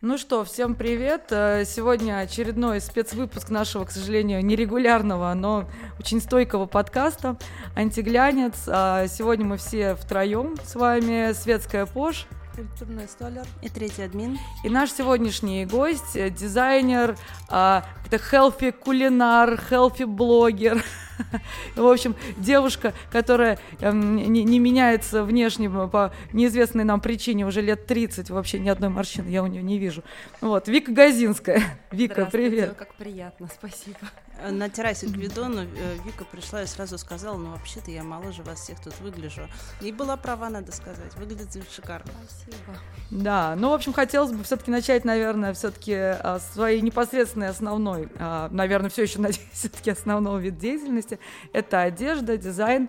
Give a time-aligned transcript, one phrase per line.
[0.00, 1.32] Ну что, всем привет!
[1.32, 7.36] Э, сегодня очередной спецвыпуск нашего, к сожалению, нерегулярного, но очень стойкого подкаста
[7.76, 8.68] «Антиглянец».
[8.68, 12.26] А сегодня мы все втроем с вами, Светская Пош,
[12.58, 14.36] культурный столер и третий админ.
[14.64, 17.16] И наш сегодняшний гость, э, дизайнер,
[17.46, 20.82] это healthy кулинар, healthy блогер,
[21.76, 27.86] В общем, девушка, которая эм, не, не меняется внешне по неизвестной нам причине уже лет
[27.86, 30.02] 30, вообще ни одной морщины я у нее не вижу.
[30.40, 31.62] Вот, Вика Газинская.
[31.90, 32.74] Вика, привет.
[32.76, 33.98] как приятно, спасибо.
[34.40, 38.42] Э, на террасе к Гвидону э, Вика пришла и сразу сказала, ну вообще-то я моложе
[38.42, 39.48] вас всех тут выгляжу.
[39.80, 42.12] И была права, надо сказать, выглядит шикарно.
[42.28, 42.78] Спасибо.
[43.10, 48.48] Да, ну, в общем, хотелось бы все-таки начать, наверное, все-таки а, своей непосредственной основной, а,
[48.50, 51.18] наверное, все еще, надеюсь, все-таки основного вид деятельности.
[51.52, 52.88] Это одежда, дизайн,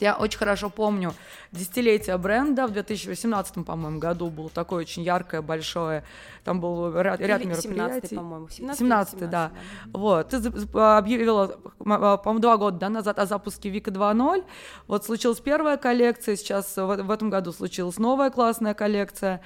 [0.00, 1.12] я очень хорошо помню
[1.52, 2.66] десятилетие бренда.
[2.66, 6.04] В 2018, по-моему, году было такое очень яркое, большое.
[6.44, 8.08] Там был ряд, ряд мероприятий.
[8.08, 8.48] 17 по-моему.
[8.48, 9.26] 17, 17, 17 да.
[9.26, 9.52] да.
[9.98, 10.28] Вот.
[10.28, 10.36] Ты
[10.78, 14.44] объявила, по-моему, два года да, назад о запуске Вика 2.0.
[14.86, 19.40] Вот случилась первая коллекция, сейчас в, в этом году случилась новая классная коллекция.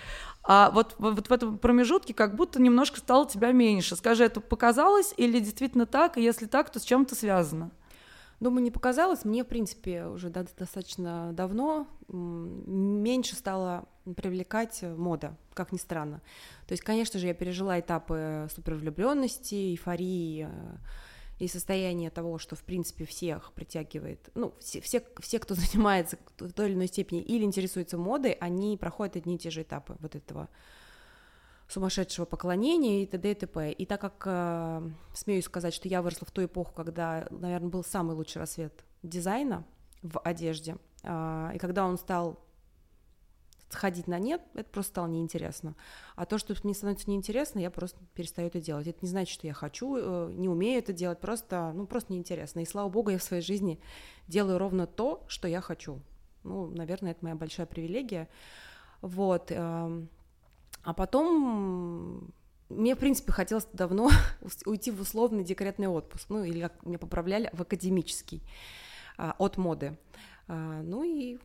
[0.45, 3.95] А вот, вот в этом промежутке как будто немножко стало тебя меньше.
[3.95, 6.19] Скажи, это показалось или действительно так?
[6.19, 7.71] И если так, то с чем это связано?
[8.43, 9.25] Думаю, не показалось.
[9.25, 13.85] Мне, в принципе, уже достаточно давно меньше стала
[14.17, 16.21] привлекать мода, как ни странно.
[16.67, 20.77] То есть, конечно же, я пережила этапы супервлюбленности, эйфории э,
[21.39, 26.53] и состояние того, что, в принципе, всех притягивает, ну, все, все, все, кто занимается в
[26.53, 30.17] той или иной степени или интересуется модой, они проходят одни и те же этапы вот
[30.17, 30.49] этого
[31.73, 33.31] сумасшедшего поклонения и т.д.
[33.31, 33.73] и т.п.
[33.73, 37.83] И так как э, смею сказать, что я выросла в ту эпоху, когда, наверное, был
[37.83, 39.65] самый лучший рассвет дизайна
[40.03, 42.39] в одежде, э, и когда он стал
[43.71, 45.75] сходить на нет, это просто стало неинтересно.
[46.15, 48.87] А то, что мне становится неинтересно, я просто перестаю это делать.
[48.87, 52.61] Это не значит, что я хочу, э, не умею это делать, просто, ну, просто неинтересно.
[52.61, 53.81] И слава богу, я в своей жизни
[54.29, 56.01] делаю ровно то, что я хочу.
[56.45, 58.29] Ну, наверное, это моя большая привилегия.
[59.01, 59.51] Вот.
[60.83, 62.33] А потом
[62.69, 64.11] мне, в принципе, хотелось давно
[64.67, 68.43] уйти в условный декретный отпуск, ну, или как меня поправляли, в академический,
[69.17, 69.99] а, от моды.
[70.49, 71.39] А, ну и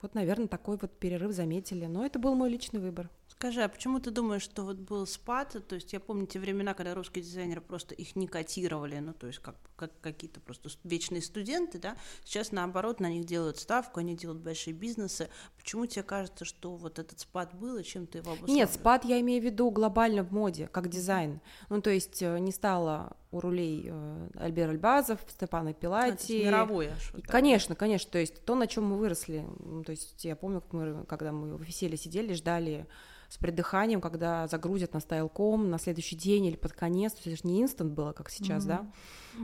[0.00, 3.10] вот, наверное, такой вот перерыв заметили, но это был мой личный выбор.
[3.28, 5.56] Скажи, а почему ты думаешь, что вот был спад?
[5.68, 9.26] То есть я помню те времена, когда русские дизайнеры просто их не котировали, ну то
[9.26, 11.96] есть как, как какие-то просто вечные студенты, да?
[12.24, 15.28] Сейчас наоборот на них делают ставку, они делают большие бизнесы.
[15.62, 18.56] Почему тебе кажется, что вот этот спад был и чем ты его обусловливаешь?
[18.56, 21.40] Нет, спад я имею в виду глобально в моде, как дизайн.
[21.68, 26.42] Ну то есть э, не стало у рулей э, Альбер Альбазов, Степана Пилати.
[26.42, 26.96] А, мировое.
[27.26, 28.10] Конечно, конечно.
[28.10, 29.44] То есть то, на чем мы выросли.
[29.84, 32.86] То есть я помню, как мы, когда мы в веселье сидели, ждали
[33.28, 37.62] с придыханием, когда загрузят на стайлком на следующий день или под конец, то есть не
[37.62, 38.86] инстант было, как сейчас, mm-hmm.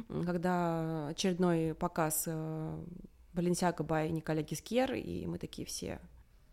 [0.08, 2.26] да, когда очередной показ
[3.36, 6.00] Баленсиага бай Николя Гискер, и мы такие все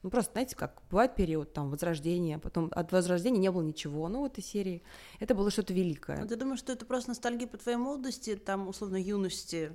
[0.04, 4.22] ну, просто, знаете, как бывает период там возрождения, потом от возрождения не было ничего, ну,
[4.24, 4.84] в этой серии
[5.20, 6.22] это было что-то великое.
[6.22, 9.72] А ты думаешь, что это просто ностальгия по твоей молодости, там, условно, юности,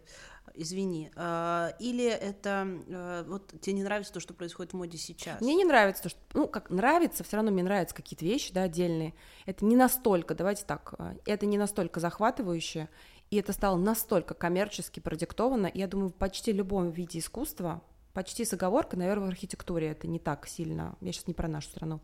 [0.55, 5.41] извини, а, или это а, вот тебе не нравится то, что происходит в моде сейчас?
[5.41, 8.65] Мне не нравится то, что, ну, как нравится, все равно мне нравятся какие-то вещи, да,
[8.65, 9.15] отдельные.
[9.47, 12.91] Это не настолько, давайте так, а, это не настолько захватывающе,
[13.31, 17.83] и это стало настолько коммерчески продиктовано, я думаю, в почти любом виде искусства
[18.19, 20.97] почти с оговоркой, наверное, в архитектуре это не так сильно.
[21.01, 22.01] Я сейчас не про нашу страну,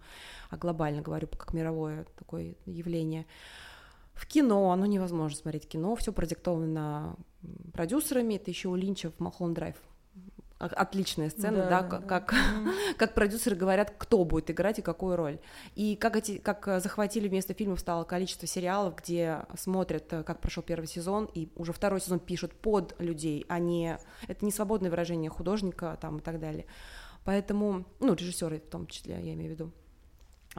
[0.49, 3.27] а глобально говорю, как мировое такое явление.
[4.13, 7.17] В кино, оно невозможно смотреть кино, все продиктовано
[7.73, 9.77] продюсерами, это еще у Линча в Малхолланд Драйв
[10.73, 12.07] отличная сцена, да, да, да.
[12.07, 12.35] Как,
[12.97, 15.39] как продюсеры говорят, кто будет играть и какую роль.
[15.75, 20.63] И как, эти, как захватили вместо фильмов стало количество сериалов, где смотрят, э, как прошел
[20.63, 23.99] первый сезон, и уже второй сезон пишут под людей, а не...
[24.29, 26.67] Это не свободное выражение художника там и так далее.
[27.25, 29.73] Поэтому, ну, режиссеры в том числе, я имею в виду.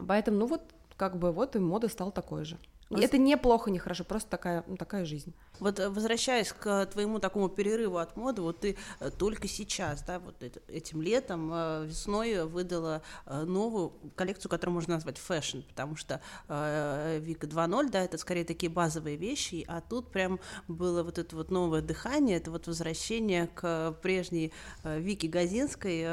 [0.08, 0.62] Поэтому, ну вот,
[0.98, 2.58] как бы, вот и мода стала такой же.
[2.90, 5.34] И это неплохо, не хорошо, просто такая, ну, такая жизнь.
[5.60, 10.20] Вот э, возвращаясь к твоему такому перерыву от моды, вот ты э, только сейчас, да,
[10.20, 10.36] вот
[10.68, 17.90] этим летом, э, весной выдала новую коллекцию, которую можно назвать fashion, потому что Вика 2.0,
[17.90, 22.38] да, это скорее такие базовые вещи, а тут прям было вот это вот новое дыхание,
[22.38, 24.54] это вот возвращение к прежней
[24.84, 26.06] Вике Газинской.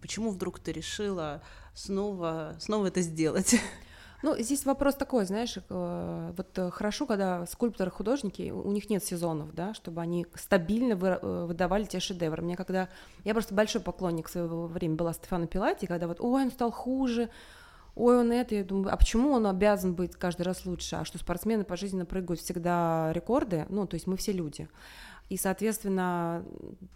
[0.00, 1.42] Почему вдруг ты решила
[1.74, 3.56] снова, снова это сделать?
[4.20, 9.04] Ну, здесь вопрос такой, знаешь, э, вот э, хорошо, когда скульпторы, художники, у них нет
[9.04, 12.42] сезонов, да, чтобы они стабильно э, выдавали те шедевры.
[12.42, 12.88] Мне когда...
[13.22, 17.30] Я просто большой поклонник своего времени была Стефана Пилати, когда вот, ой, он стал хуже,
[17.94, 20.96] ой, он это, я думаю, а почему он обязан быть каждый раз лучше?
[20.96, 23.66] А что спортсмены пожизненно прыгают всегда рекорды?
[23.68, 24.68] Ну, то есть мы все люди.
[25.28, 26.42] И, соответственно,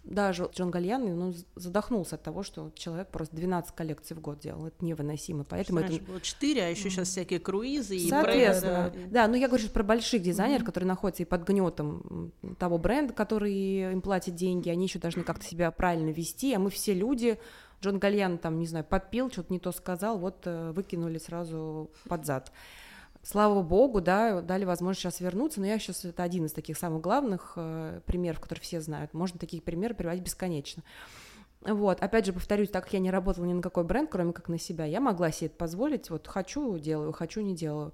[0.03, 4.65] даже Джон Гальян ну, задохнулся от того, что человек просто 12 коллекций в год делал.
[4.65, 5.43] Это невыносимо.
[5.43, 6.05] Поэтому Раньше это...
[6.05, 9.11] было 4, а еще сейчас всякие круизы и Соответственно, бренды.
[9.11, 10.65] Да, ну я говорю про больших дизайнеров, mm-hmm.
[10.65, 13.53] которые находятся и под гнетом того бренда, который
[13.91, 17.37] им платит деньги, они еще должны как-то себя правильно вести, а мы все люди,
[17.83, 22.25] Джон Гальян там, не знаю, подпил, что-то не то сказал, вот э, выкинули сразу под
[22.25, 22.51] зад
[23.23, 27.01] слава богу, да, дали возможность сейчас вернуться, но я сейчас, это один из таких самых
[27.01, 30.83] главных э, примеров, которые все знают, можно таких примеров приводить бесконечно.
[31.61, 34.49] Вот, опять же, повторюсь, так как я не работала ни на какой бренд, кроме как
[34.49, 37.93] на себя, я могла себе это позволить, вот хочу делаю, хочу не делаю.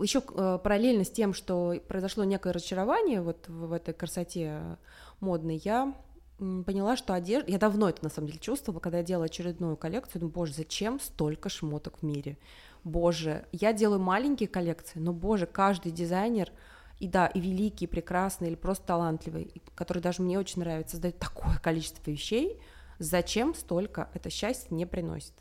[0.00, 4.78] Еще э, параллельно с тем, что произошло некое разочарование вот в, в этой красоте
[5.20, 5.94] модной, я
[6.38, 7.52] поняла, что одежда...
[7.52, 10.20] Я давно это, на самом деле, чувствовала, когда я делала очередную коллекцию.
[10.20, 12.38] Думаю, боже, зачем столько шмоток в мире?
[12.84, 16.50] Боже, я делаю маленькие коллекции, но, боже, каждый дизайнер,
[16.98, 21.18] и да, и великий, и прекрасный, или просто талантливый, который даже мне очень нравится, создает
[21.18, 22.60] такое количество вещей,
[22.98, 25.34] зачем столько это счастье не приносит.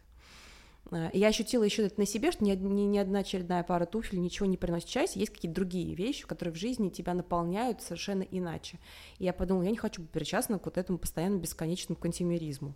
[0.92, 4.20] Э, я ощутила еще это на себе, что ни, ни, ни одна очередная пара туфель
[4.20, 5.20] ничего не приносит счастья.
[5.20, 8.80] Есть какие-то другие вещи, которые в жизни тебя наполняют совершенно иначе.
[9.18, 12.74] И я подумала, я не хочу быть причастна к вот этому постоянно бесконечному консюмеризму.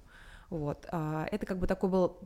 [0.49, 0.85] Вот.
[0.91, 2.17] А это как бы такой был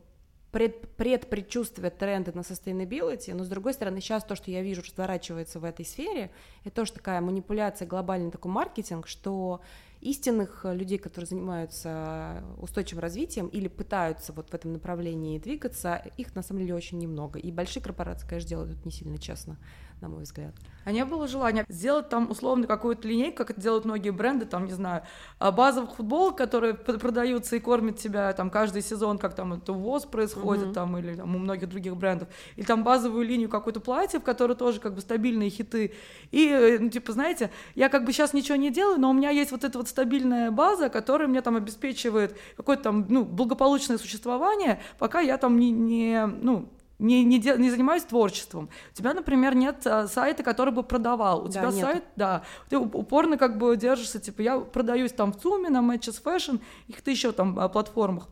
[0.58, 5.60] пред, предпредчувствие тренда на sustainability, но с другой стороны, сейчас то, что я вижу, разворачивается
[5.60, 6.32] в этой сфере,
[6.64, 9.62] это тоже такая манипуляция, глобальный такой маркетинг, что
[10.02, 16.42] истинных людей, которые занимаются устойчивым развитием или пытаются вот в этом направлении двигаться, их на
[16.42, 17.38] самом деле очень немного.
[17.38, 19.60] И большие корпорации, конечно, делают это не сильно честно
[20.02, 20.54] на мой взгляд.
[20.86, 24.66] А не было желания сделать там условно какую-то линейку, как это делают многие бренды, там,
[24.66, 25.04] не знаю,
[25.38, 30.06] а, базовых футболок, которые продаются и кормят тебя там каждый сезон, как там это ВОЗ
[30.06, 30.74] происходит, mm-hmm.
[30.74, 34.56] там, или там, у многих других брендов, или там базовую линию какой-то платье, в которой
[34.56, 35.94] тоже как бы стабильные хиты.
[36.32, 39.30] И, э, ну, типа, знаете, я как бы сейчас ничего не делаю, но у меня
[39.30, 44.80] есть вот эта вот стабильная база, которая мне там обеспечивает какое-то там, ну, благополучное существование,
[45.00, 48.70] пока я там не, не ну, не, не, де, не занимаюсь творчеством.
[48.92, 51.44] У тебя, например, нет а, сайта, который бы продавал.
[51.44, 51.86] У да, тебя нет.
[51.86, 56.22] сайт, да, ты упорно как бы держишься, типа, я продаюсь там в ЦУМе, на Matches
[56.24, 58.28] Fashion, их-то еще там а, платформах.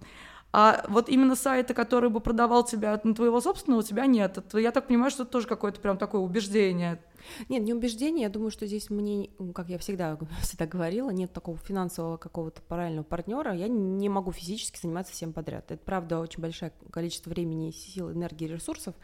[0.58, 4.38] А вот именно сайта, который бы продавал тебя на твоего собственного, у тебя нет.
[4.38, 7.04] Это, я так понимаю, что это тоже какое-то прям такое убеждение.
[7.50, 8.24] Нет, не убеждение.
[8.24, 13.04] Я думаю, что здесь мне, как я всегда, всегда говорила, нет такого финансового какого-то параллельного
[13.04, 13.54] партнера.
[13.54, 15.72] Я не могу физически заниматься всем подряд.
[15.72, 18.96] Это, правда, очень большое количество времени, сил, энергии, ресурсов.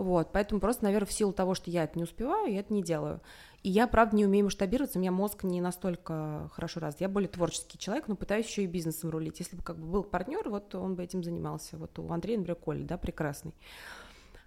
[0.00, 2.82] Вот, поэтому просто, наверное, в силу того, что я это не успеваю, я это не
[2.82, 3.20] делаю.
[3.62, 7.02] И я, правда, не умею масштабироваться, у меня мозг не настолько хорошо развит.
[7.02, 9.40] Я более творческий человек, но пытаюсь еще и бизнесом рулить.
[9.40, 11.76] Если бы как бы был партнер, вот он бы этим занимался.
[11.76, 13.52] Вот у Андрея, например, Коля, да, прекрасный.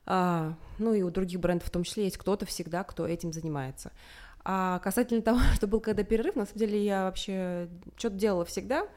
[0.07, 3.91] А, ну и у других брендов в том числе есть кто-то всегда, кто этим занимается.
[4.43, 8.87] А касательно того, что был когда перерыв, на самом деле я вообще что-то делала всегда.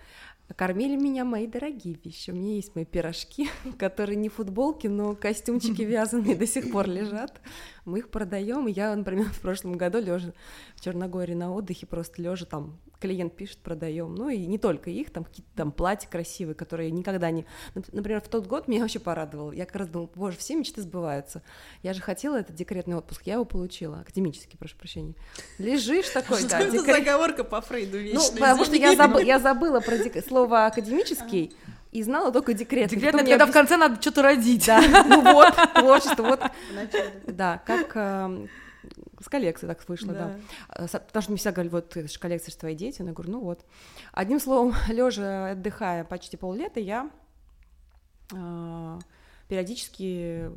[0.55, 2.31] Кормили меня мои дорогие вещи.
[2.31, 3.49] У меня есть мои пирожки,
[3.79, 7.41] которые не футболки, но костюмчики вязаные до сих пор лежат.
[7.85, 8.67] Мы их продаем.
[8.67, 10.33] Я, например, в прошлом году лежа
[10.77, 14.15] в Черногории на отдыхе, просто лежа там клиент пишет, продаем.
[14.15, 17.47] Ну и не только их, там какие-то там платья красивые, которые никогда не...
[17.93, 19.53] Например, в тот год меня вообще порадовал.
[19.53, 21.43] Я как раз думала, боже, все мечты сбываются.
[21.83, 24.01] Я же хотела этот декретный отпуск, я его получила.
[24.01, 25.15] Академический, прошу прощения.
[25.59, 26.61] Лежишь такой, да.
[26.61, 28.21] Что это заговорка по Фрейду вечная?
[28.21, 31.55] Ну, потому что я, забы, я забыла про слово академический,
[31.93, 32.91] и знала только декрет.
[32.91, 34.67] Декрет, это когда в конце надо что-то родить.
[34.67, 36.43] Да, ну вот, творчество, вот.
[37.27, 38.51] Да, как эм,
[39.27, 40.29] с коллекцией так вышло, да.
[40.29, 40.39] да.
[40.69, 43.03] А, потому что мне всегда говорили, вот это же коллекция, что твои дети.
[43.03, 43.65] Я говорю, ну вот.
[44.13, 47.11] Одним словом, лежа отдыхая почти поллета, я
[48.33, 48.99] э,
[49.49, 50.53] периодически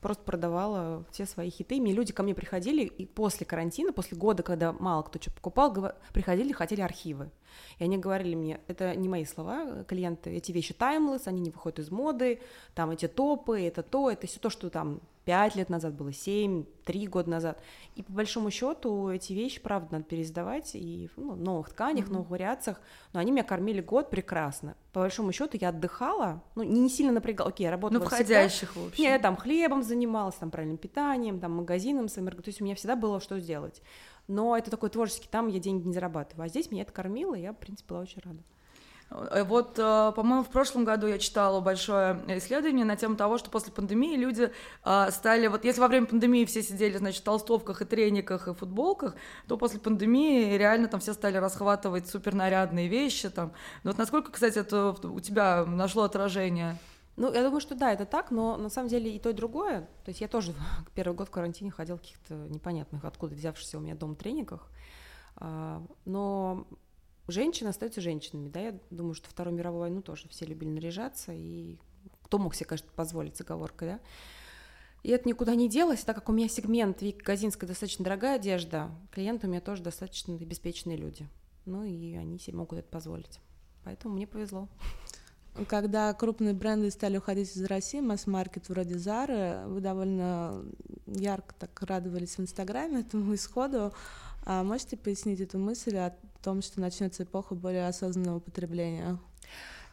[0.00, 1.78] просто продавала все свои хиты.
[1.78, 5.92] Мне люди ко мне приходили, и после карантина, после года, когда мало кто что покупал,
[6.14, 7.30] приходили, хотели архивы.
[7.78, 11.80] И они говорили мне, это не мои слова, клиенты, эти вещи таймлесс, они не выходят
[11.80, 12.40] из моды,
[12.74, 16.64] там эти топы, это то, это все то, что там пять лет назад было, семь,
[16.84, 17.62] три года назад.
[17.94, 22.12] И по большому счету эти вещи, правда, надо переиздавать и ну, в новых тканях, mm-hmm.
[22.12, 22.80] новых вариациях.
[23.12, 24.76] Но они меня кормили год прекрасно.
[24.92, 27.50] По большому счету я отдыхала, ну, не сильно напрягала.
[27.50, 28.84] Окей, я работала Ну, входящих, всегда.
[28.84, 29.02] в общем.
[29.02, 32.28] Не, я там хлебом занималась, там правильным питанием, там магазином своим.
[32.30, 33.82] То есть у меня всегда было что сделать.
[34.26, 36.44] Но это такой творческий, там я деньги не зарабатываю.
[36.44, 38.42] А здесь меня это кормило, и я, в принципе, была очень рада.
[39.10, 43.50] Э, вот, э, по-моему, в прошлом году я читала большое исследование на тему того, что
[43.50, 44.50] после пандемии люди
[44.84, 45.46] э, стали...
[45.46, 49.14] Вот если во время пандемии все сидели, значит, в толстовках и трениках и футболках,
[49.46, 53.52] то после пандемии реально там все стали расхватывать супернарядные вещи там.
[53.82, 56.76] Но вот насколько, кстати, это у тебя нашло отражение?
[57.16, 59.82] Ну, я думаю, что да, это так, но на самом деле и то, и другое.
[60.04, 60.52] То есть я тоже
[60.94, 64.68] первый год в карантине ходил в каких-то непонятных, откуда взявшихся у меня дом тренингах.
[65.36, 66.66] А, но
[67.28, 71.78] женщины остаются женщинами, да, я думаю, что Вторую мировую войну тоже все любили наряжаться, и
[72.22, 74.00] кто мог себе, конечно, позволить оговоркой, да.
[75.02, 78.90] И это никуда не делось, так как у меня сегмент Вики Газинская достаточно дорогая одежда,
[79.12, 81.28] клиенты у меня тоже достаточно обеспеченные люди.
[81.66, 83.38] Ну и они себе могут это позволить.
[83.84, 84.68] Поэтому мне повезло.
[85.68, 90.64] Когда крупные бренды стали уходить из России, масс-маркет вроде Зары, вы довольно
[91.06, 93.92] ярко так радовались в Инстаграме этому исходу.
[94.46, 99.18] А можете пояснить эту мысль о том, что начнется эпоха более осознанного потребления?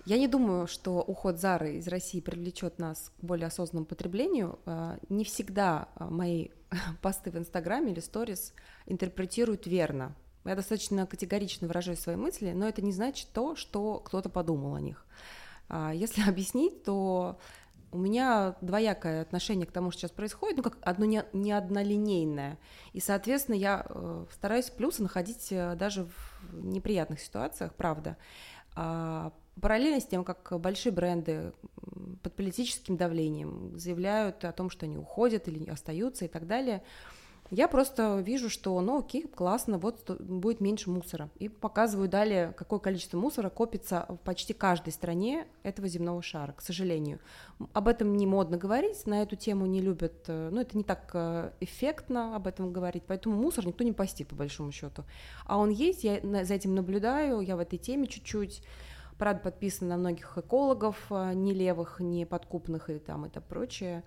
[0.06, 4.60] Я не думаю, что уход Зары из России привлечет нас к более осознанному потреблению.
[4.66, 6.50] А, не всегда а, мои
[7.02, 8.54] посты в Инстаграме или сторис
[8.86, 10.16] интерпретируют верно.
[10.44, 14.82] Я достаточно категорично выражаю свои мысли, но это не значит то, что кто-то подумал о
[14.82, 15.06] них.
[15.70, 17.40] А, если объяснить, то
[17.92, 22.58] у меня двоякое отношение к тому, что сейчас происходит, ну, как одно не, не однолинейное.
[22.94, 28.18] И, соответственно, я э, стараюсь плюсы находить э, даже в неприятных ситуациях, правда.
[28.76, 31.54] А, параллельно с тем, как большие бренды
[32.24, 36.84] под политическим давлением заявляют о том, что они уходят или остаются и так далее,
[37.52, 41.30] я просто вижу, что, ну окей, классно, вот будет меньше мусора.
[41.38, 46.62] И показываю далее, какое количество мусора копится в почти каждой стране этого земного шара, к
[46.62, 47.20] сожалению.
[47.74, 51.12] Об этом не модно говорить, на эту тему не любят, э, ну это не так
[51.14, 55.04] э, эффектно об этом говорить, поэтому мусор никто не постит, по большому счету.
[55.46, 58.64] А он есть, я за этим наблюдаю, я в этой теме чуть-чуть.
[59.18, 64.06] Правда, подписана на многих экологов, э, не левых, не подкупных и там это прочее.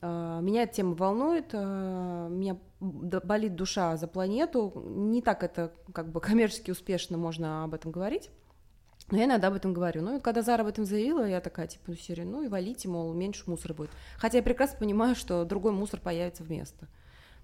[0.00, 4.72] А, меня эта тема волнует, а, меня болит душа за планету.
[4.84, 8.30] Не так это как бы коммерчески успешно можно об этом говорить.
[9.10, 10.02] Но я иногда об этом говорю.
[10.02, 12.88] Ну, и когда Зара об этом заявила, я такая, типа, ну, серия, ну, и валите,
[12.88, 13.90] мол, меньше мусора будет.
[14.18, 16.88] Хотя я прекрасно понимаю, что другой мусор появится вместо.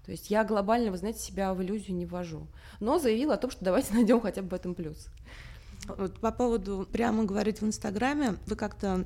[0.05, 2.45] То есть я глобально, вы знаете, себя в иллюзию не ввожу.
[2.79, 5.07] Но заявила о том, что давайте найдем хотя бы в этом плюс.
[5.87, 9.05] Вот по поводу прямо говорить в Инстаграме, вы как-то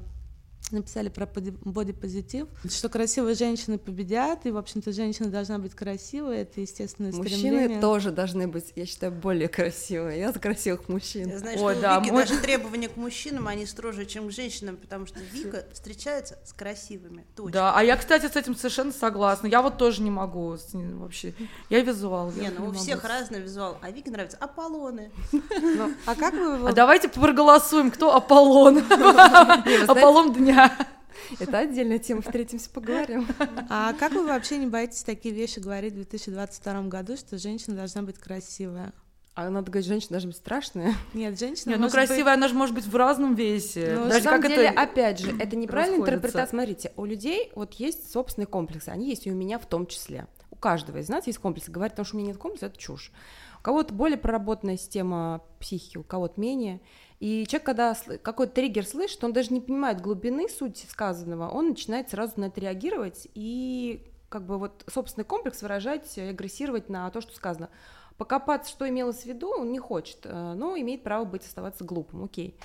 [0.71, 6.61] написали про бодипозитив, что красивые женщины победят, и, в общем-то, женщина должна быть красивой, это
[6.61, 7.81] естественное Мужчины стремление.
[7.81, 10.19] тоже должны быть, я считаю, более красивые.
[10.19, 11.29] Я за красивых мужчин.
[11.29, 12.25] Я знаю, Ой, что да, у Вики мой...
[12.25, 17.25] даже требования к мужчинам, они строже, чем к женщинам, потому что Вика встречается с красивыми.
[17.35, 17.51] Точно.
[17.51, 19.47] Да, а я, кстати, с этим совершенно согласна.
[19.47, 21.33] Я вот тоже не могу вообще.
[21.69, 22.31] Я визуал.
[22.31, 25.11] Не, ну у всех разный визуал, а Вике нравятся Аполлоны.
[25.31, 26.69] Ну, а как вы...
[26.69, 28.79] А давайте проголосуем, кто Аполлон.
[29.88, 30.59] Аполлон дня.
[31.39, 33.28] Это отдельная тема, встретимся, поговорим.
[33.70, 38.01] А как вы вообще не боитесь такие вещи говорить в 2022 году, что женщина должна
[38.01, 38.94] быть красивая?
[39.36, 40.96] А надо говорить, женщина должна быть страшная.
[41.13, 41.72] Нет, женщина.
[41.72, 42.34] Нет, ну красивая, быть...
[42.34, 43.94] она же может быть в разном весе.
[43.96, 46.48] Ну, Даже на самом деле, это опять же, это неправильная интерпретация.
[46.48, 50.28] Смотрите, у людей вот есть собственные комплексы, они есть и у меня в том числе.
[50.51, 51.72] У каждого из нас есть комплексы.
[51.72, 53.13] Говорить, потому что у меня нет комплекса, это чушь.
[53.60, 56.82] У кого-то более проработанная система психики, у кого-то менее.
[57.19, 62.09] И человек, когда какой-то триггер слышит, он даже не понимает глубины сути сказанного, он начинает
[62.09, 67.35] сразу на это реагировать и как бы вот собственный комплекс выражать, агрессировать на то, что
[67.35, 67.69] сказано.
[68.17, 72.25] Покопаться, что имелось в виду, он не хочет, э, но имеет право быть, оставаться глупым,
[72.25, 72.57] окей.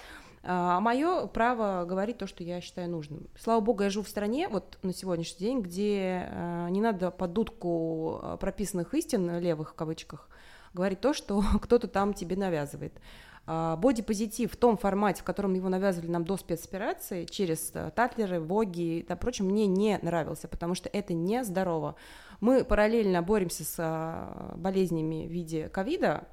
[0.46, 3.28] А мое право говорить то, что я считаю нужным.
[3.38, 7.32] Слава богу, я живу в стране, вот на сегодняшний день, где э, не надо под
[7.32, 10.28] дудку э, прописанных истин, левых в кавычках,
[10.74, 12.92] говорить то, что кто-то там тебе навязывает.
[13.46, 18.40] А, бодипозитив в том формате, в котором его навязывали нам до спецоперации, через э, татлеры,
[18.40, 21.96] воги и да, прочее, мне не нравился, потому что это не здорово.
[22.40, 26.26] Мы параллельно боремся с а, болезнями в виде ковида,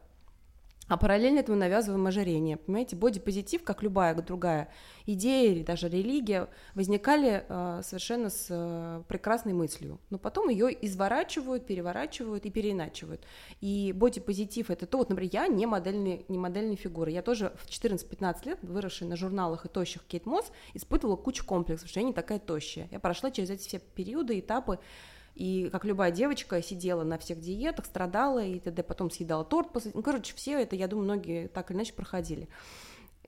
[0.91, 2.57] а параллельно этому навязываем ожирение.
[2.57, 4.67] Понимаете, бодипозитив, как любая другая
[5.05, 10.01] идея или даже религия, возникали э, совершенно с э, прекрасной мыслью.
[10.10, 13.24] Но потом ее изворачивают, переворачивают и переиначивают.
[13.62, 17.12] И бодипозитив это то, вот, например, я не модельный, не модельной фигуры.
[17.12, 21.88] Я тоже в 14-15 лет, выросшая на журналах и тощих Кейт Мосс, испытывала кучу комплексов,
[21.88, 22.89] что я не такая тощая.
[22.91, 24.77] Я прошла через эти все периоды, этапы,
[25.35, 28.83] и как любая девочка сидела на всех диетах, страдала и т.д.
[28.83, 29.71] Потом съедала торт.
[29.71, 29.91] После...
[29.93, 32.47] Ну, короче, все это, я думаю, многие так или иначе проходили.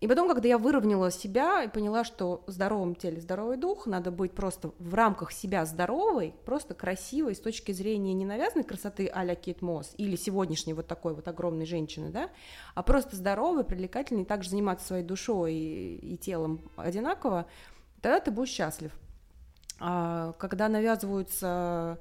[0.03, 4.11] И потом, когда я выровняла себя и поняла, что в здоровом теле здоровый дух, надо
[4.11, 9.35] быть просто в рамках себя здоровой, просто красивой с точки зрения не навязанной красоты а-ля
[9.35, 12.29] Кейт Мосс или сегодняшней вот такой вот огромной женщины, да,
[12.75, 17.45] а просто здоровой, привлекательной, и также заниматься своей душой и, и телом одинаково,
[18.01, 18.91] тогда ты будешь счастлив.
[19.79, 21.97] А когда навязываются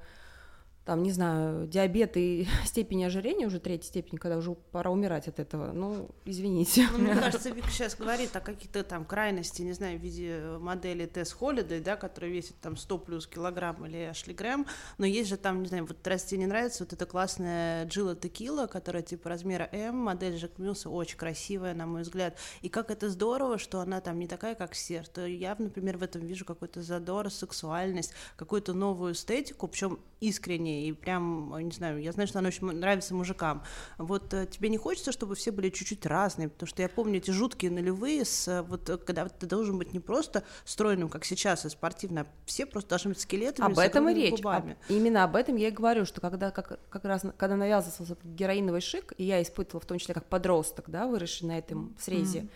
[0.85, 5.39] там, не знаю, диабет и степень ожирения, уже третья степень, когда уже пора умирать от
[5.39, 6.89] этого, ну, извините.
[6.93, 11.07] Ну, мне кажется, Вика сейчас говорит о каких-то там крайности, не знаю, в виде модели
[11.07, 14.67] Тесс Холидей, да, которая весит там 100 плюс килограмм или Ашли Грэм,
[14.99, 18.67] но есть же там, не знаю, вот тебе не нравится вот эта классная Джилла Текила,
[18.67, 23.09] которая типа размера М, модель Жак Милса очень красивая, на мой взгляд, и как это
[23.09, 26.83] здорово, что она там не такая, как Сер, то я, например, в этом вижу какой-то
[26.83, 32.49] задор, сексуальность, какую-то новую эстетику, причем искренне, и прям, не знаю, я знаю, что она
[32.49, 33.62] очень нравится мужикам.
[33.99, 37.31] Вот э, тебе не хочется, чтобы все были чуть-чуть разные, потому что я помню эти
[37.31, 41.64] жуткие нулевые, с, э, вот э, когда ты должен быть не просто стройным, как сейчас,
[41.64, 43.73] и спортивно, а все просто должны быть скелетами.
[43.73, 44.41] Об этом и речь.
[44.45, 48.81] Об, именно об этом я и говорю, что когда как, как раз когда навязывался героиновый
[48.81, 52.49] шик, и я испытывала в том числе как подросток, да, выросший на этом срезе, mm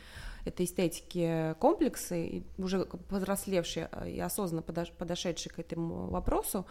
[0.47, 6.67] этой эстетики комплексы, уже повзрослевшие и осознанно подошедшие к этому вопросу,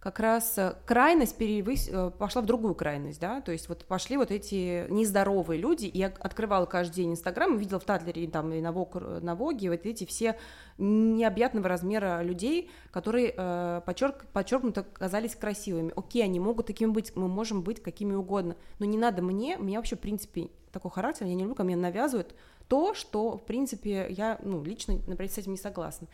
[0.00, 1.88] как раз э, крайность перевыс...
[1.92, 5.98] Э, пошла в другую крайность, да, то есть вот пошли вот эти нездоровые люди, и
[5.98, 9.84] я открывала каждый день Инстаграм, видела в Татлере там, и на, Вог, на Воге вот
[9.84, 10.38] эти все
[10.78, 14.24] необъятного размера людей, которые э, подчерк...
[14.32, 15.92] подчеркнуто казались красивыми.
[15.94, 19.62] Окей, они могут такими быть, мы можем быть какими угодно, но не надо мне, у
[19.62, 22.34] меня вообще, в принципе, такой характер, я не люблю, когда мне навязывают
[22.68, 26.06] то, что, в принципе, я, ну, лично, например, с этим не согласна.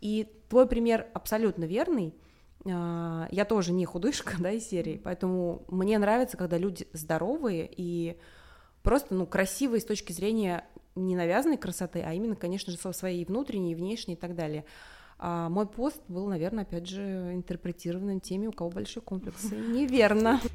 [0.00, 2.14] И твой пример абсолютно верный,
[2.64, 8.16] я тоже не худышка, да, из серии, поэтому мне нравится, когда люди здоровые и
[8.82, 10.64] просто, ну, красивые с точки зрения
[10.94, 14.64] не навязанной красоты, а именно, конечно же, со своей внутренней, внешней и так далее.
[15.18, 19.54] А мой пост был, наверное, опять же, интерпретирован теми, у кого большие комплексы.
[19.54, 20.40] Неверно.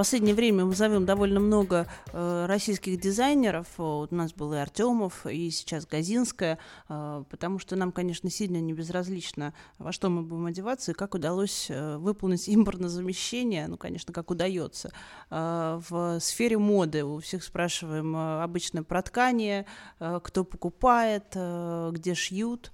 [0.00, 3.66] последнее время мы зовем довольно много э, российских дизайнеров.
[3.76, 8.62] Вот у нас был и Артемов, и сейчас Газинская, э, потому что нам, конечно, сильно
[8.62, 13.76] не безразлично, во что мы будем одеваться и как удалось э, выполнить импортное замещение, ну,
[13.76, 14.90] конечно, как удается.
[15.28, 19.66] Э, в сфере моды у всех спрашиваем э, обычно про ткани,
[19.98, 22.72] э, кто покупает, э, где шьют.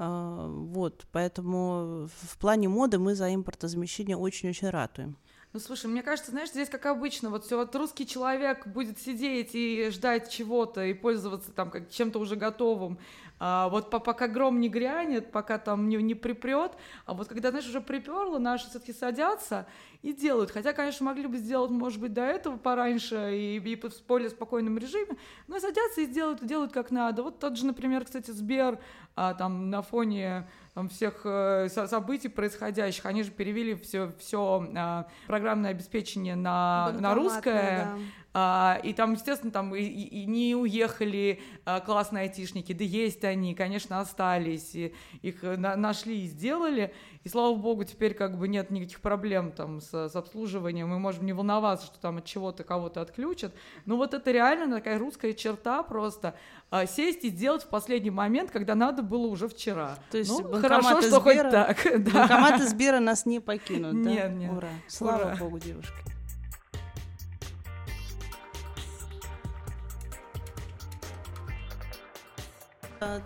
[0.00, 5.16] Uh, вот, поэтому в плане моды мы за импортозамещение очень-очень ратуем.
[5.54, 9.54] Ну, слушай, мне кажется, знаешь, здесь как обычно, вот все, вот русский человек будет сидеть
[9.54, 12.98] и ждать чего-то и пользоваться там как чем-то уже готовым,
[13.40, 16.72] а, вот по, пока гром не грянет, пока там не, не припрет,
[17.06, 19.66] а вот когда, знаешь, уже приперло, наши все-таки садятся
[20.02, 20.50] и делают.
[20.50, 24.78] Хотя, конечно, могли бы сделать, может быть, до этого пораньше и, и в более спокойном
[24.78, 27.22] режиме, но садятся и делают, делают как надо.
[27.22, 28.78] Вот тот же, например, кстати, Сбер,
[29.14, 35.06] а, там на фоне там, всех э, событий происходящих, они же перевели все, все а,
[35.26, 37.84] программное обеспечение на, на русское.
[37.84, 37.98] Да.
[38.34, 43.54] А, и там, естественно, там и, и не уехали а, классные айтишники, да есть они,
[43.54, 48.70] конечно, остались, и их на, нашли и сделали, и слава богу, теперь как бы нет
[48.70, 53.00] никаких проблем там с, с обслуживанием, мы можем не волноваться, что там от чего-то кого-то
[53.00, 53.54] отключат,
[53.86, 56.34] но вот это реально такая русская черта просто,
[56.70, 59.96] а, сесть и сделать в последний момент, когда надо было уже вчера.
[60.10, 61.78] То есть ну, хорошо, что Сбера, хоть так.
[61.98, 62.20] Да.
[62.20, 64.10] Банкоматы Сбера нас не покинут, да?
[64.10, 64.52] Нет, нет.
[64.52, 64.68] Ура.
[64.86, 65.36] Слава Ура.
[65.36, 66.07] богу, девушки.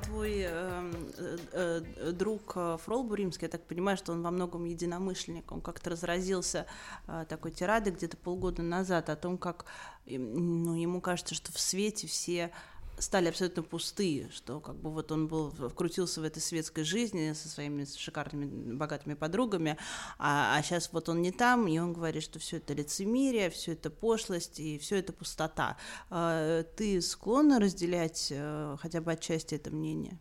[0.02, 4.64] Твой эм, э, э, друг э, Фрол Буримский, я так понимаю, что он во многом
[4.64, 6.66] единомышленник, он как-то разразился
[7.06, 9.64] э, такой тирадой где-то полгода назад о том, как
[10.06, 12.50] ну, ему кажется, что в свете все
[12.98, 17.48] стали абсолютно пустые, что как бы вот он был, вкрутился в этой светской жизни со
[17.48, 19.76] своими шикарными, богатыми подругами,
[20.18, 23.72] а, а сейчас вот он не там, и он говорит, что все это лицемерие, все
[23.72, 25.76] это пошлость и все это пустота.
[26.10, 30.18] А, ты склонна разделять э, хотя бы отчасти это мнение?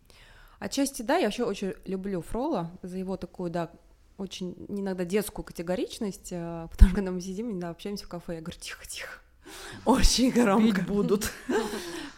[0.59, 3.71] Отчасти да, я вообще очень люблю Фрола за его такую, да,
[4.17, 8.41] очень иногда детскую категоричность, э, потому что когда мы сидим, иногда общаемся в кафе, я
[8.41, 9.19] говорю, тихо-тихо,
[9.85, 10.81] очень громко.
[10.81, 11.31] будут.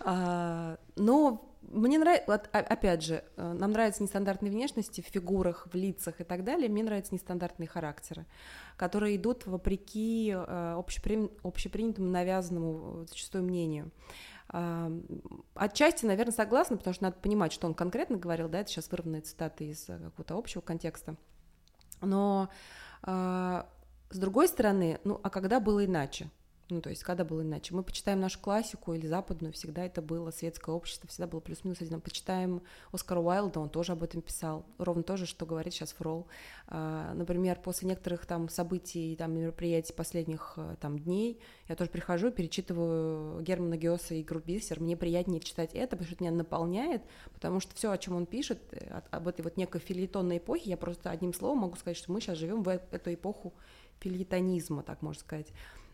[0.06, 6.22] А, но мне нравится, опять же, э, нам нравятся нестандартные внешности в фигурах, в лицах
[6.22, 6.70] и так далее.
[6.70, 8.26] Мне нравятся нестандартные характеры,
[8.78, 13.92] которые идут вопреки э, общепринятому, навязанному зачастую мнению.
[14.50, 14.92] А,
[15.56, 19.22] отчасти, наверное, согласна, потому что надо понимать, что он конкретно говорил, да, это сейчас вырванные
[19.22, 21.16] цитаты из э, какого-то общего контекста.
[22.02, 22.50] Но
[23.02, 23.68] а,
[24.10, 26.30] С другой стороны, ну, а когда было иначе?
[26.70, 27.76] Ну, то есть, когда было иначе?
[27.76, 32.00] Мы почитаем нашу классику или западную, всегда это было светское общество, всегда было плюс-минус один.
[32.00, 32.62] Почитаем
[32.94, 36.26] Оскара Уайлда, он тоже об этом писал, ровно то же, что говорит сейчас Фрол.
[36.68, 42.32] А, например, после некоторых там событий, там, мероприятий последних э, там дней, я тоже прихожу,
[42.32, 47.60] перечитываю Германа Геоса и Грубисер, мне приятнее читать это, потому что это меня наполняет, потому
[47.60, 51.10] что все, о чем он пишет, э, об этой вот некой филитонной эпохе, я просто
[51.10, 53.54] одним словом могу сказать, что мы сейчас живем в эту эпоху
[54.00, 55.48] филитонизма, так можно сказать.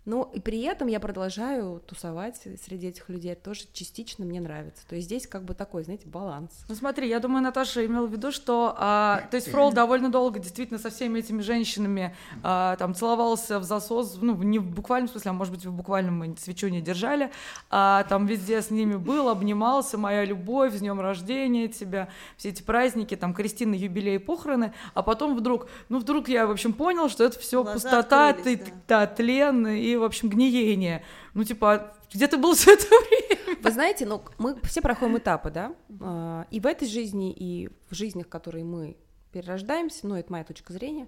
[0.10, 3.34] Но и при этом я продолжаю тусовать среди этих людей.
[3.34, 4.82] Это тоже частично мне нравится.
[4.88, 6.50] То есть здесь как бы такой, знаете, баланс.
[6.68, 10.40] Ну смотри, я думаю, Наташа имела в виду, что, а, то есть Фрол довольно долго
[10.40, 15.30] действительно со всеми этими женщинами а, там целовался в засос, ну не в буквальном смысле,
[15.30, 17.30] а может быть в буквальном мы свечу не держали,
[17.70, 22.64] а там везде с ними был, обнимался, моя любовь, с днем рождения тебя, все эти
[22.64, 27.26] праздники, там Кристина юбилей, похороны, а потом вдруг, ну вдруг я в общем понял, что
[27.26, 28.66] это все пустота, ты, да.
[28.88, 31.04] да, тлен и в общем, гниение.
[31.34, 33.60] Ну, типа, где ты был все это время?
[33.62, 37.96] Вы знаете, ну, мы все проходим этапы, да, а, и в этой жизни, и в
[37.96, 38.98] жизнях, в которые мы
[39.32, 41.08] перерождаемся, ну, это моя точка зрения,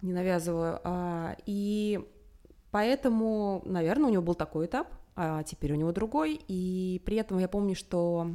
[0.00, 2.00] не навязываю, а, и
[2.70, 7.38] поэтому, наверное, у него был такой этап, а теперь у него другой, и при этом
[7.38, 8.28] я помню, что,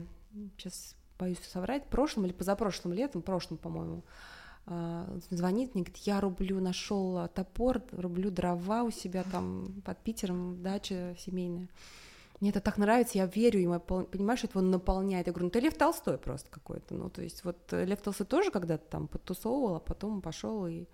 [0.57, 4.03] сейчас боюсь соврать, прошлым или позапрошлым летом, прошлым, по-моему,
[5.29, 11.15] звонит мне, говорит, я рублю, нашел топор, рублю дрова у себя там под Питером, дача
[11.19, 11.69] семейная.
[12.39, 15.25] Мне это так нравится, я верю ему, я понимаю, что это он наполняет.
[15.25, 16.93] Я говорю, ну ты Лев Толстой просто какой-то.
[16.93, 20.85] Ну, то есть вот Лев Толстой тоже когда-то там подтусовывал, а потом пошел и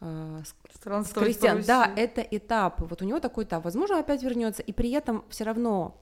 [0.00, 1.62] э, с крестьян.
[1.66, 2.80] Да, это этап.
[2.80, 3.64] Вот у него такой этап.
[3.64, 4.62] Возможно, опять вернется.
[4.62, 5.96] И при этом все равно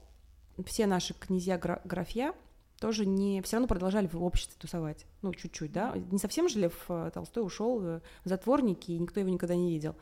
[0.65, 2.33] все наши князья графья,
[2.81, 5.05] тоже не все равно продолжали в обществе тусовать.
[5.21, 5.93] Ну, чуть-чуть, да.
[6.11, 9.95] Не совсем же Лев э, Толстой ушел в затворники, и никто его никогда не видел.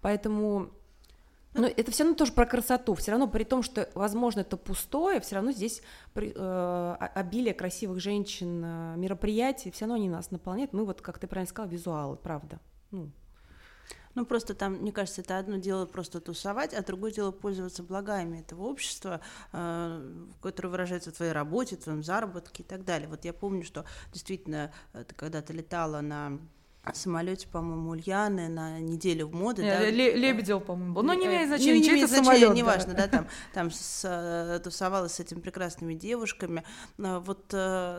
[0.00, 0.70] Поэтому
[1.54, 2.94] но это все равно тоже про красоту.
[2.94, 5.82] Все равно при том, что, возможно, это пустое, все равно здесь
[6.16, 10.72] э, обилие красивых женщин, э, мероприятий, все равно они нас наполняют.
[10.72, 12.58] Мы вот, как ты правильно сказал, визуалы, правда.
[12.90, 13.10] Ну,
[14.14, 18.38] ну, просто там, мне кажется, это одно дело просто тусовать, а другое дело пользоваться благами
[18.40, 19.20] этого общества,
[19.52, 23.08] э, которое выражается в твоей работе, в твоем заработке и так далее.
[23.08, 26.38] Вот я помню, что действительно, э, ты когда-то летала на
[26.92, 29.62] самолете, по-моему, Ульяны на неделю в моды.
[29.62, 29.90] Нет, да?
[29.90, 31.02] Лебедев, по-моему, был.
[31.02, 35.12] Но не имеет значения, не, не имеет значения, неважно, да, там, там с, э, тусовалась
[35.12, 36.64] с этими прекрасными девушками.
[36.98, 37.54] Вот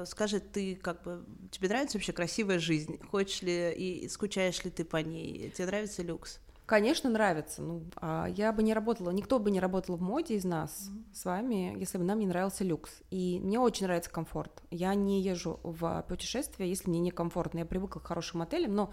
[0.08, 3.00] скажи, ты как бы, тебе нравится вообще красивая жизнь?
[3.10, 5.52] Хочешь ли и скучаешь ли ты по ней?
[5.56, 6.40] Тебе нравится люкс?
[6.66, 7.62] Конечно, нравится.
[7.62, 11.16] Ну, а я бы не работала, никто бы не работал в моде из нас mm-hmm.
[11.16, 12.92] с вами, если бы нам не нравился люкс.
[13.12, 14.64] И мне очень нравится комфорт.
[14.72, 17.60] Я не езжу в путешествия, если мне некомфортно.
[17.60, 18.92] Я привыкла к хорошим отелям, но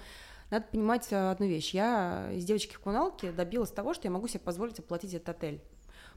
[0.51, 1.73] надо понимать э, одну вещь.
[1.73, 5.63] Я из девочки в коммуналке добилась того, что я могу себе позволить оплатить этот отель.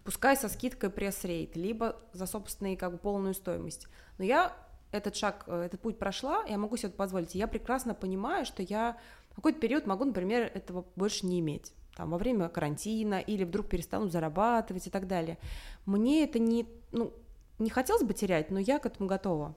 [0.03, 3.87] Пускай со скидкой пресс-рейт, либо за собственную как бы полную стоимость.
[4.17, 4.53] Но я
[4.91, 7.33] этот шаг, э, этот путь прошла, я могу себе это позволить.
[7.33, 8.97] И я прекрасно понимаю, что я
[9.35, 14.09] какой-то период могу, например, этого больше не иметь там, во время карантина или вдруг перестану
[14.09, 15.37] зарабатывать и так далее.
[15.85, 17.13] Мне это не, ну,
[17.59, 19.55] не хотелось бы терять, но я к этому готова.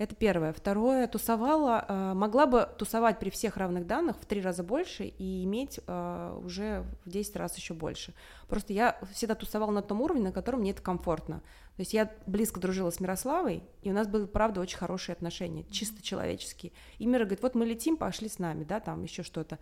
[0.00, 0.54] Это первое.
[0.54, 5.44] Второе, тусовала, э, могла бы тусовать при всех равных данных в три раза больше и
[5.44, 8.14] иметь э, уже в 10 раз еще больше.
[8.48, 11.42] Просто я всегда тусовала на том уровне, на котором мне это комфортно.
[11.76, 15.66] То есть я близко дружила с Мирославой, и у нас были, правда, очень хорошие отношения,
[15.70, 16.72] чисто человеческие.
[16.98, 19.58] И Мира говорит, вот мы летим, пошли с нами, да, там еще что-то.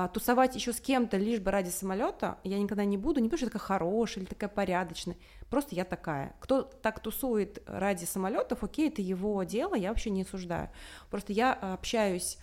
[0.00, 3.38] А тусовать еще с кем-то лишь бы ради самолета я никогда не буду, не потому
[3.38, 5.16] что я такая хорошая или такая порядочная,
[5.50, 6.36] просто я такая.
[6.38, 10.70] Кто так тусует ради самолетов, окей, это его дело, я вообще не осуждаю.
[11.10, 12.38] Просто я общаюсь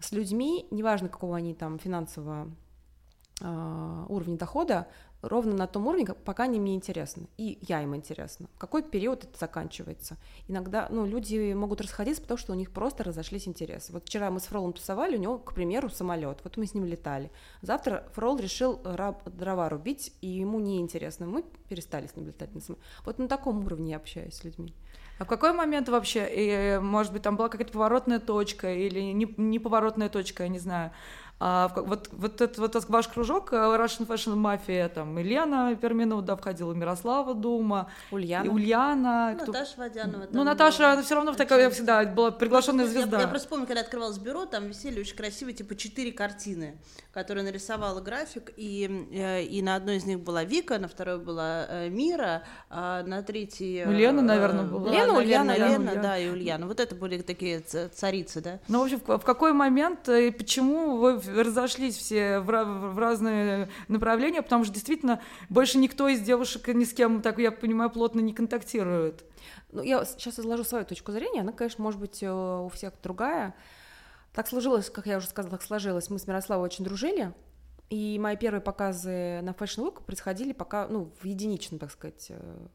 [0.00, 2.50] с людьми, неважно, какого они там финансового
[3.40, 4.88] а, уровня дохода,
[5.22, 8.48] ровно на том уровне, пока они мне интересны, и я им интересна.
[8.54, 10.16] В какой период это заканчивается?
[10.48, 13.92] Иногда, ну, люди могут расходиться, потому что у них просто разошлись интересы.
[13.92, 16.84] Вот вчера мы с Фролом тусовали, у него, к примеру, самолет, вот мы с ним
[16.84, 17.30] летали.
[17.62, 22.60] Завтра Фрол решил раб, дрова рубить, и ему неинтересно, мы перестали с ним летать на
[22.60, 22.84] самолет.
[23.04, 24.74] Вот на таком уровне я общаюсь с людьми.
[25.20, 29.28] А в какой момент вообще, и, может быть, там была какая-то поворотная точка или не,
[29.36, 30.92] не точка, я не знаю,
[31.42, 36.74] а, вот, вот этот вот ваш кружок э, Russian Fashion Mafia, там Елена Перминуда входила,
[36.74, 39.52] Мирослава Дума, Ульяна, и Ульяна ну, кто...
[39.52, 40.26] Наташа Водянова.
[40.32, 43.16] Ну, Наташа, она все равно такая всегда была приглашенная звезда.
[43.16, 46.78] Я, я просто помню, когда открывалось бюро, там висели очень красивые, типа, четыре картины,
[47.14, 51.64] которые нарисовала график, и, э, и на одной из них была Вика, на второй была
[51.70, 53.86] э, Мира, а на третьей...
[53.86, 54.90] Ну, Лена, наверное, была.
[54.90, 56.66] Лена, Ульяна, Лена, Лена, да, и Ульяна.
[56.66, 58.60] Вот это были такие царицы, да?
[58.68, 64.42] Ну, в общем, в какой момент и почему вы разошлись все в, в разные направления,
[64.42, 68.32] потому что действительно больше никто из девушек ни с кем, так я понимаю, плотно не
[68.32, 69.24] контактирует.
[69.72, 73.54] Ну, я сейчас изложу свою точку зрения, она, конечно, может быть э, у всех другая.
[74.32, 76.10] Так сложилось, как я уже сказала, так сложилось.
[76.10, 77.32] Мы с Мирославой очень дружили,
[77.88, 82.26] и мои первые показы на Fashion Week происходили пока, ну, в единичном, так сказать.
[82.30, 82.66] Э,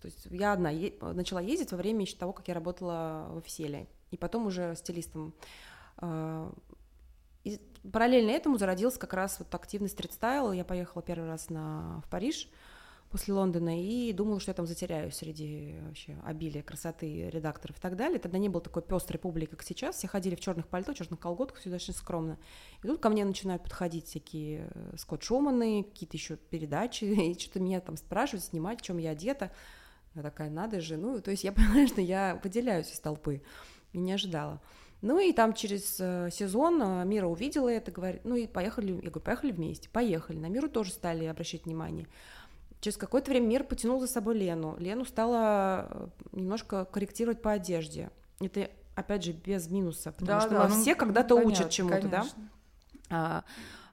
[0.00, 3.38] то есть я одна е- начала ездить во время еще того, как я работала в
[3.38, 5.34] офиселе, и потом уже стилистом.
[5.98, 6.50] Э,
[7.44, 7.60] и
[7.92, 10.52] параллельно этому зародился как раз вот активность стрит-стайла.
[10.52, 12.48] Я поехала первый раз на, в Париж–
[13.14, 17.94] после Лондона и думала, что я там затеряюсь среди вообще обилия красоты редакторов и так
[17.94, 18.18] далее.
[18.18, 19.94] Тогда не было такой пестрой публики, как сейчас.
[19.94, 22.40] Все ходили в черных пальто, черных колготках, все очень скромно.
[22.82, 27.04] И тут ко мне начинают подходить всякие э, Скотт Шуманы, какие-то еще передачи,
[27.34, 29.52] и что-то меня там спрашивают, снимать, в чем я одета.
[30.16, 30.96] Я такая, надо же.
[30.96, 33.42] Ну, то есть я понимаю, что я выделяюсь из толпы.
[33.92, 34.60] И не ожидала.
[35.04, 38.94] Ну и там через э, сезон э, Мира увидела это, говорит, ну и поехали, я
[38.94, 40.38] говорю, поехали вместе, поехали.
[40.38, 42.06] На Миру тоже стали обращать внимание.
[42.80, 44.76] Через какое-то время мир потянул за собой Лену.
[44.78, 48.10] Лену стала э, немножко корректировать по одежде.
[48.40, 52.24] Это, опять же, без минуса, потому да, что да, ну, все когда-то учат чему-то, да?
[53.10, 53.44] А,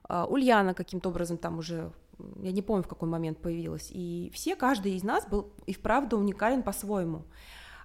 [0.04, 1.92] а, Ульяна каким-то образом там уже,
[2.40, 3.90] я не помню, в какой момент появилась.
[3.92, 7.26] И все, каждый из нас был и вправду уникален по-своему.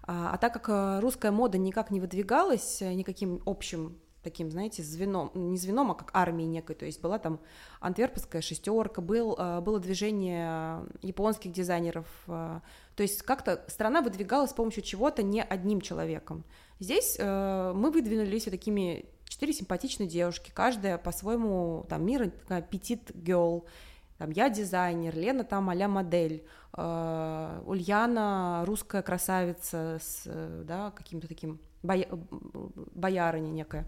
[0.08, 4.84] А, а так как э, русская мода никак не выдвигалась э, никаким общим таким, знаете,
[4.84, 7.39] звеном, не звеном, а как армией некой, то есть была там
[7.80, 12.62] антверпская шестерка, был, э, было движение японских дизайнеров, то
[12.98, 16.43] есть как-то страна выдвигалась с помощью чего-то не одним человеком.
[16.80, 23.63] Здесь мы выдвинулись вот такими четыре симпатичные девушки, каждая по-своему, там, Мира такая петит girl,
[24.18, 30.24] там, я дизайнер, Лена там а модель, э, Ульяна русская красавица с,
[30.64, 32.08] да, каким-то таким боя...
[32.96, 33.86] боярыня некая.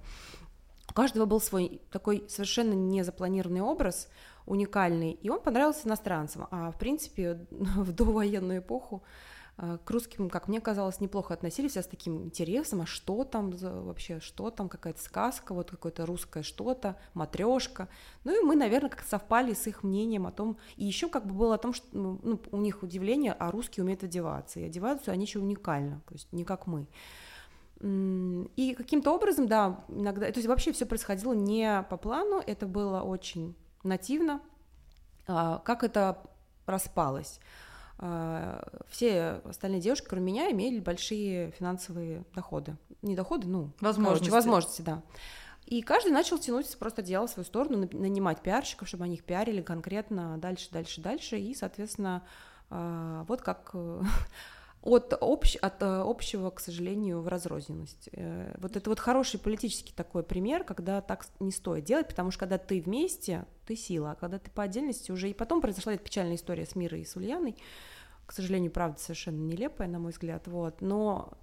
[0.89, 4.08] У каждого был свой такой совершенно незапланированный образ,
[4.46, 6.48] уникальный, и он понравился иностранцам.
[6.52, 9.04] А в принципе, в довоенную эпоху
[9.60, 14.22] к русским, как мне казалось, неплохо относились, а с таким интересом, а что там вообще,
[14.22, 17.89] что там, какая-то сказка, вот какое-то русское что-то, матрешка.
[18.24, 21.34] Ну и мы, наверное, как совпали с их мнением о том, и еще как бы
[21.34, 25.12] было о том, что ну, ну у них удивление, а русские умеют одеваться, и одеваются
[25.12, 26.88] они еще уникально, то есть не как мы.
[27.82, 33.02] И каким-то образом, да, иногда, то есть вообще все происходило не по плану, это было
[33.02, 34.41] очень нативно.
[35.28, 36.22] А, как это
[36.65, 37.39] распалось?
[38.01, 42.77] А, все остальные девушки, кроме меня, имели большие финансовые доходы.
[43.01, 45.01] Не доходы, ну, возможности, короче, возможности да.
[45.65, 50.38] И каждый начал тянуть просто в свою сторону, нанимать пиарщиков, чтобы они их пиарили конкретно
[50.38, 51.38] дальше, дальше, дальше.
[51.38, 52.23] И, соответственно,
[52.69, 53.75] а, вот как
[54.82, 58.10] от, общ, от э, общего, к сожалению, в разрозненность.
[58.13, 62.42] Э, вот это вот хороший политический такой пример, когда так не стоит делать, потому что
[62.42, 65.30] когда ты вместе, ты сила, а когда ты по отдельности уже...
[65.30, 67.58] И потом произошла эта печальная история с Мирой и с Ульяной,
[68.26, 71.34] к сожалению, правда совершенно нелепая, на мой взгляд, вот, но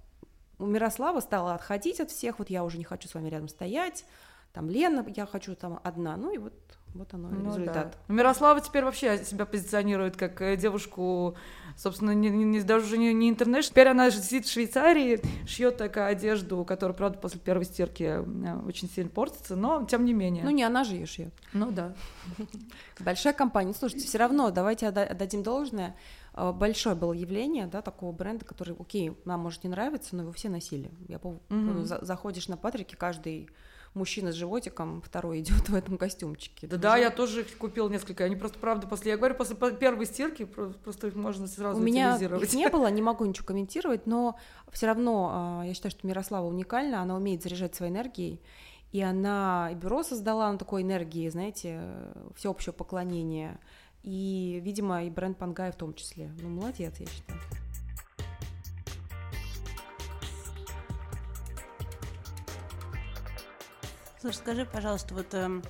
[0.57, 4.05] у Мирослава стала отходить от всех, вот я уже не хочу с вами рядом стоять,
[4.53, 6.53] там Лена, я хочу там одна, ну и вот
[6.93, 7.97] вот оно ну, результат.
[8.07, 8.13] Да.
[8.13, 11.35] Мирослава теперь вообще себя позиционирует как э, девушку,
[11.75, 13.65] собственно, не, не, даже уже не, не интернет.
[13.65, 18.89] Теперь она сидит в Швейцарии, шьет такую одежду, которая, правда, после первой стирки э, очень
[18.89, 20.43] сильно портится, но тем не менее.
[20.43, 21.33] Ну, не она же ее шьет.
[21.53, 21.93] Ну да.
[22.99, 23.73] Большая компания.
[23.73, 25.95] Слушайте, все равно давайте отдадим должное.
[26.33, 30.31] Э, большое было явление, да, такого бренда, который, окей, нам может не нравиться, но его
[30.31, 30.91] все носили.
[31.07, 32.05] Я помню, mm-hmm.
[32.05, 33.49] заходишь на Патрике, каждый
[33.97, 36.67] мужчина с животиком, второй идет в этом костюмчике.
[36.67, 38.23] Да, да, я тоже их купила несколько.
[38.23, 42.17] Они просто, правда, после, я говорю, после первой стирки просто их можно сразу У меня
[42.17, 44.37] их не было, не могу ничего комментировать, но
[44.71, 48.41] все равно а, я считаю, что Мирослава уникальна, она умеет заряжать своей энергией,
[48.91, 51.81] и она и бюро создала на такой энергии, знаете,
[52.35, 53.59] всеобщего поклонения,
[54.03, 56.31] и, видимо, и бренд Пангай в том числе.
[56.41, 57.39] Ну, молодец, я считаю.
[64.31, 65.63] Скажи, пожалуйста, вот эм,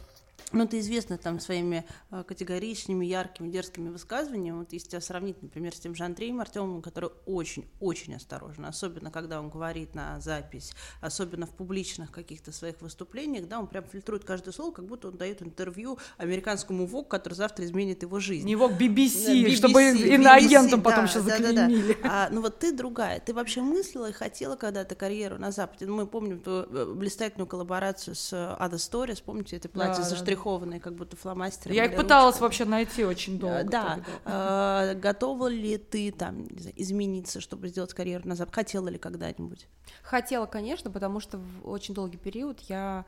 [0.53, 4.59] ну, ты известна там своими э, категоричными, яркими, дерзкими высказываниями.
[4.59, 9.39] Вот если тебя сравнить, например, с тем же Андреем Артемовым, который очень-очень осторожен, особенно когда
[9.41, 14.53] он говорит на запись, особенно в публичных каких-то своих выступлениях, да, он прям фильтрует каждое
[14.53, 18.47] слово, как будто он дает интервью американскому ВОК, который завтра изменит его жизнь.
[18.47, 21.37] Не ВОК, BBC, BBC чтобы иноагентом потом да, сейчас да.
[21.39, 21.69] Да, да.
[22.03, 23.19] А, ну вот ты другая.
[23.19, 25.87] Ты вообще мыслила и хотела когда-то карьеру на Западе?
[25.87, 30.79] Ну, мы помним э, блистательную коллаборацию с Ada Stories, помните, это платье да, заштрихованное заштрихованные,
[30.79, 31.75] как будто фломастером.
[31.75, 32.43] Я их пыталась ручкой.
[32.43, 33.63] вообще найти очень долго.
[33.63, 33.99] Да.
[34.25, 38.49] А, готова ли ты там знаю, измениться, чтобы сделать карьеру назад?
[38.51, 39.67] Хотела ли когда-нибудь?
[40.03, 43.05] Хотела, конечно, потому что в очень долгий период я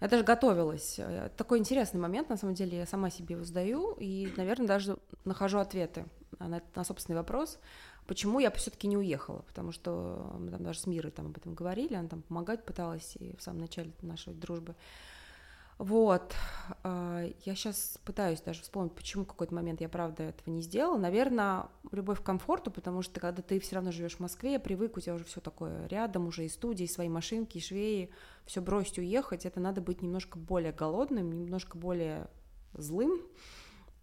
[0.00, 0.98] Я даже готовилась.
[0.98, 4.96] Э, такой интересный момент, на самом деле, я сама себе его задаю и, наверное, даже
[5.24, 6.04] нахожу ответы
[6.38, 7.58] на, на собственный вопрос,
[8.06, 11.54] почему я все-таки не уехала, потому что мы там даже с Мирой там об этом
[11.54, 14.74] говорили, она там помогать пыталась и в самом начале нашей дружбы.
[15.78, 16.34] Вот.
[16.82, 20.98] А, я сейчас пытаюсь даже вспомнить, почему какой-то момент я, правда, этого не сделала.
[20.98, 25.00] Наверное, любовь к комфорту, потому что когда ты все равно живешь в Москве, привык, у
[25.00, 28.10] тебя уже все такое рядом, уже и студии, и свои машинки, и швеи,
[28.44, 32.28] все бросить, уехать, это надо быть немножко более голодным, немножко более
[32.72, 33.22] злым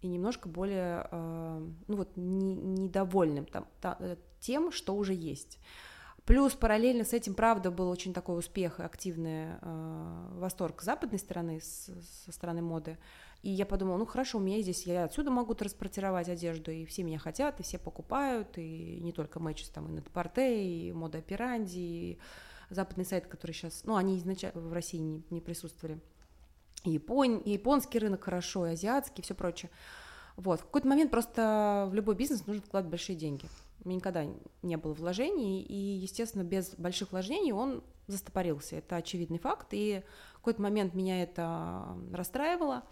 [0.00, 5.58] и немножко более, э, ну вот, не, недовольным там, та, э, тем, что уже есть.
[6.26, 11.60] Плюс параллельно с этим, правда, был очень такой успех и активный э, восторг западной стороны,
[11.60, 11.88] с,
[12.24, 12.98] со стороны моды.
[13.42, 17.04] И я подумала, ну хорошо, у меня здесь, я отсюда могу транспортировать одежду, и все
[17.04, 21.78] меня хотят, и все покупают, и не только Мэчес, там и Нетпорте, и Мода Пиранди,
[21.78, 22.18] и
[22.70, 26.00] западный сайт, который сейчас, ну, они изначально в России не, не присутствовали.
[26.82, 29.70] И, Япон, и японский рынок хорошо, и азиатский, и все прочее.
[30.34, 30.58] Вот.
[30.58, 33.46] В какой-то момент просто в любой бизнес нужно вкладывать большие деньги
[33.84, 34.26] у меня никогда
[34.62, 38.76] не было вложений, и, естественно, без больших вложений он застопорился.
[38.76, 40.02] Это очевидный факт, и
[40.34, 42.84] в какой-то момент меня это расстраивало.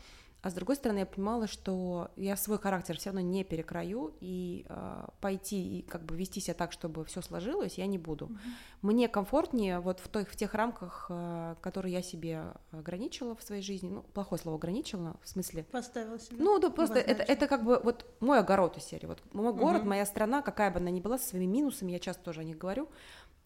[0.45, 4.67] А с другой стороны, я понимала, что я свой характер все равно не перекрою, и
[4.69, 8.27] э, пойти и как бы вести себя так, чтобы все сложилось, я не буду.
[8.27, 8.39] Mm-hmm.
[8.83, 13.63] Мне комфортнее вот в, той, в тех рамках, э, которые я себе ограничила в своей
[13.63, 13.89] жизни.
[13.89, 15.65] Ну, плохое слово ограничила, в смысле.
[15.65, 16.37] Поставила себе.
[16.39, 19.07] Ну, да, просто это, это как бы вот мой огород из серии.
[19.07, 19.57] Вот мой mm-hmm.
[19.57, 22.45] город, моя страна, какая бы она ни была, со своими минусами, я часто тоже о
[22.45, 22.91] них говорю,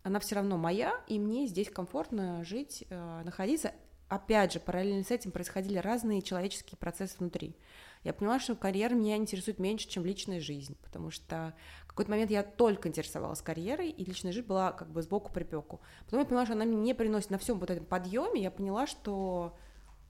[0.02, 3.72] она все равно моя, и мне здесь комфортно жить, э, находиться
[4.09, 7.57] опять же, параллельно с этим происходили разные человеческие процессы внутри.
[8.05, 12.31] Я поняла, что карьера меня интересует меньше, чем личная жизнь, потому что в какой-то момент
[12.31, 15.81] я только интересовалась карьерой, и личная жизнь была как бы сбоку припеку.
[16.05, 18.87] Потом я поняла, что она мне не приносит на всем вот этом подъеме, я поняла,
[18.87, 19.57] что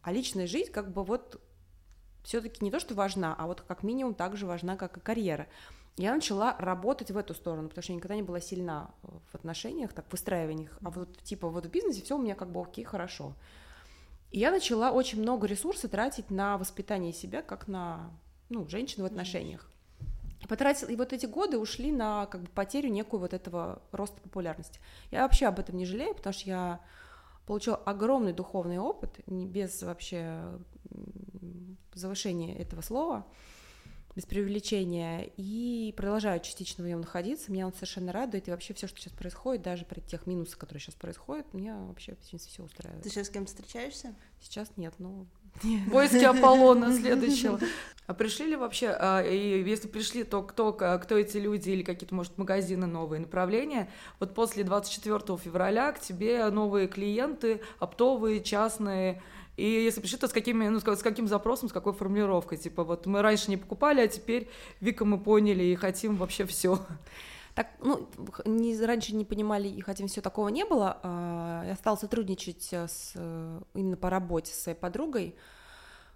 [0.02, 1.40] а личная жизнь как бы вот
[2.22, 5.48] все-таки не то, что важна, а вот как минимум так же важна, как и карьера.
[5.96, 9.92] Я начала работать в эту сторону, потому что я никогда не была сильна в отношениях,
[9.92, 12.84] так, в выстраиваниях, а вот типа вот в бизнесе все у меня как бы окей,
[12.84, 13.34] хорошо.
[14.30, 18.10] И я начала очень много ресурсов тратить на воспитание себя, как на
[18.48, 19.70] ну, женщину в отношениях.
[20.42, 24.20] И потратила, и вот эти годы ушли на как бы потерю некую вот этого роста
[24.20, 24.80] популярности.
[25.10, 26.80] Я вообще об этом не жалею, потому что я
[27.46, 30.58] получила огромный духовный опыт, не без вообще
[31.94, 33.26] завышения этого слова
[34.18, 37.52] без привлечения, и продолжаю частично в нем находиться.
[37.52, 40.80] Меня он совершенно радует, и вообще все, что сейчас происходит, даже при тех минусах, которые
[40.80, 43.04] сейчас происходят, меня вообще в принципе все устраивает.
[43.04, 44.16] Ты сейчас с кем встречаешься?
[44.40, 45.28] Сейчас нет, ну...
[45.86, 47.60] Войски Аполлона следующего.
[48.08, 52.14] А пришли ли вообще, а, и если пришли, то кто, кто эти люди или какие-то,
[52.14, 53.90] может, магазины новые направления?
[54.18, 59.22] Вот после 24 февраля к тебе новые клиенты, оптовые, частные,
[59.58, 62.58] и если пришли, то с, какими, ну, с каким запросом, с какой формулировкой?
[62.58, 64.48] Типа вот мы раньше не покупали, а теперь
[64.80, 66.78] Вика мы поняли и хотим вообще все.
[67.56, 68.08] Так, ну,
[68.44, 71.00] не, раньше не понимали и хотим все такого не было.
[71.02, 73.14] А, я стала сотрудничать с,
[73.74, 75.34] именно по работе с своей подругой,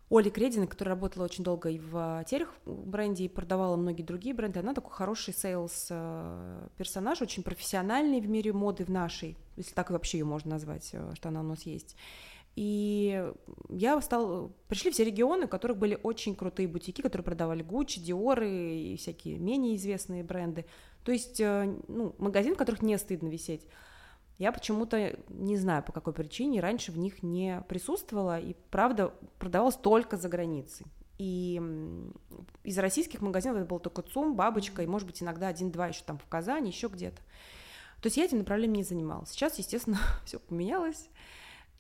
[0.09, 4.61] Олей Крединой, которая работала очень долго и в Терех бренде, и продавала многие другие бренды.
[4.61, 9.90] Она такой хороший sales э, персонаж, очень профессиональный в мире моды в нашей, если так
[9.90, 11.96] вообще ее можно назвать, э, что она у нас есть.
[12.54, 13.32] И
[13.70, 14.52] я стал...
[14.68, 19.38] Пришли все регионы, у которых были очень крутые бутики, которые продавали Гуччи, Диоры и всякие
[19.38, 20.66] менее известные бренды.
[21.04, 23.66] То есть, э, ну, магазин, в которых не стыдно висеть.
[24.38, 29.76] Я почему-то, не знаю по какой причине, раньше в них не присутствовала, и, правда, продавалась
[29.76, 30.86] только за границей.
[31.18, 31.60] И
[32.64, 36.18] из российских магазинов это был только ЦУМ, Бабочка, и, может быть, иногда один-два еще там
[36.18, 37.18] в Казани, еще где-то.
[38.00, 39.30] То есть я этим направлением не занималась.
[39.30, 41.08] Сейчас, естественно, все поменялось.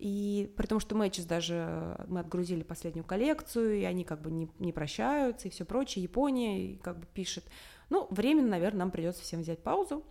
[0.02, 4.50] И при том, что Matches даже мы отгрузили последнюю коллекцию, и они как бы не,
[4.58, 6.02] не прощаются и все прочее.
[6.02, 7.44] Япония как бы пишет.
[7.88, 10.02] Ну, временно, наверное, нам придется всем взять паузу.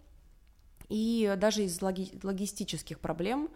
[0.88, 3.50] И даже из логи- логистических проблем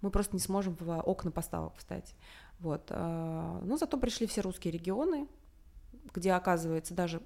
[0.00, 2.14] мы просто не сможем в окна поставок встать.
[2.58, 2.88] Вот.
[2.88, 5.28] Но зато пришли все русские регионы,
[6.14, 7.20] где, оказывается, даже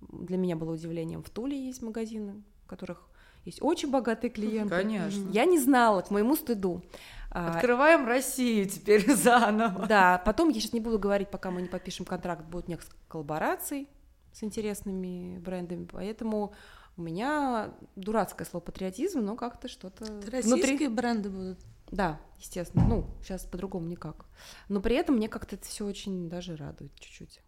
[0.00, 3.06] для меня было удивлением, в Туле есть магазины, в которых
[3.44, 4.70] есть очень богатые клиенты.
[4.70, 5.28] Конечно.
[5.30, 6.82] Я не знала, к моему стыду.
[7.30, 9.86] А, Открываем Россию теперь заново.
[9.86, 13.88] Да, потом я сейчас не буду говорить, пока мы не подпишем контракт, будет несколько коллабораций
[14.32, 16.52] с интересными брендами, поэтому
[16.96, 20.88] у меня дурацкое слово патриотизм, но как-то что-то Российские внутри...
[20.88, 21.58] бренды будут.
[21.90, 22.84] Да, естественно.
[22.86, 24.26] Ну, сейчас по-другому никак.
[24.68, 27.40] Но при этом мне как-то это все очень даже радует чуть-чуть.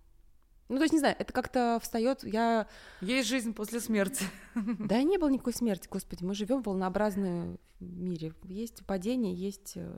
[0.71, 2.69] Ну, то есть, не знаю, это как-то встает, я...
[3.01, 4.25] Есть жизнь после смерти.
[4.55, 8.35] Да не было никакой смерти, господи, мы живем в волнообразном мире.
[8.45, 9.91] Есть падение, есть э,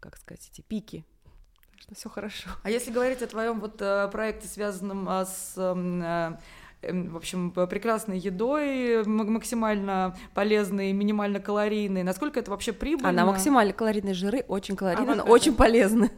[0.00, 1.04] как сказать, эти пики.
[1.78, 2.50] Что все хорошо.
[2.64, 6.38] А если говорить о твоем вот э, проекте, связанном а, с эм, э,
[6.80, 12.04] в общем, прекрасной едой, максимально полезной, минимально калорийной.
[12.04, 13.08] Насколько это вообще прибыльно?
[13.08, 16.10] Она максимально калорийные жиры, очень калорийные, а но очень полезны.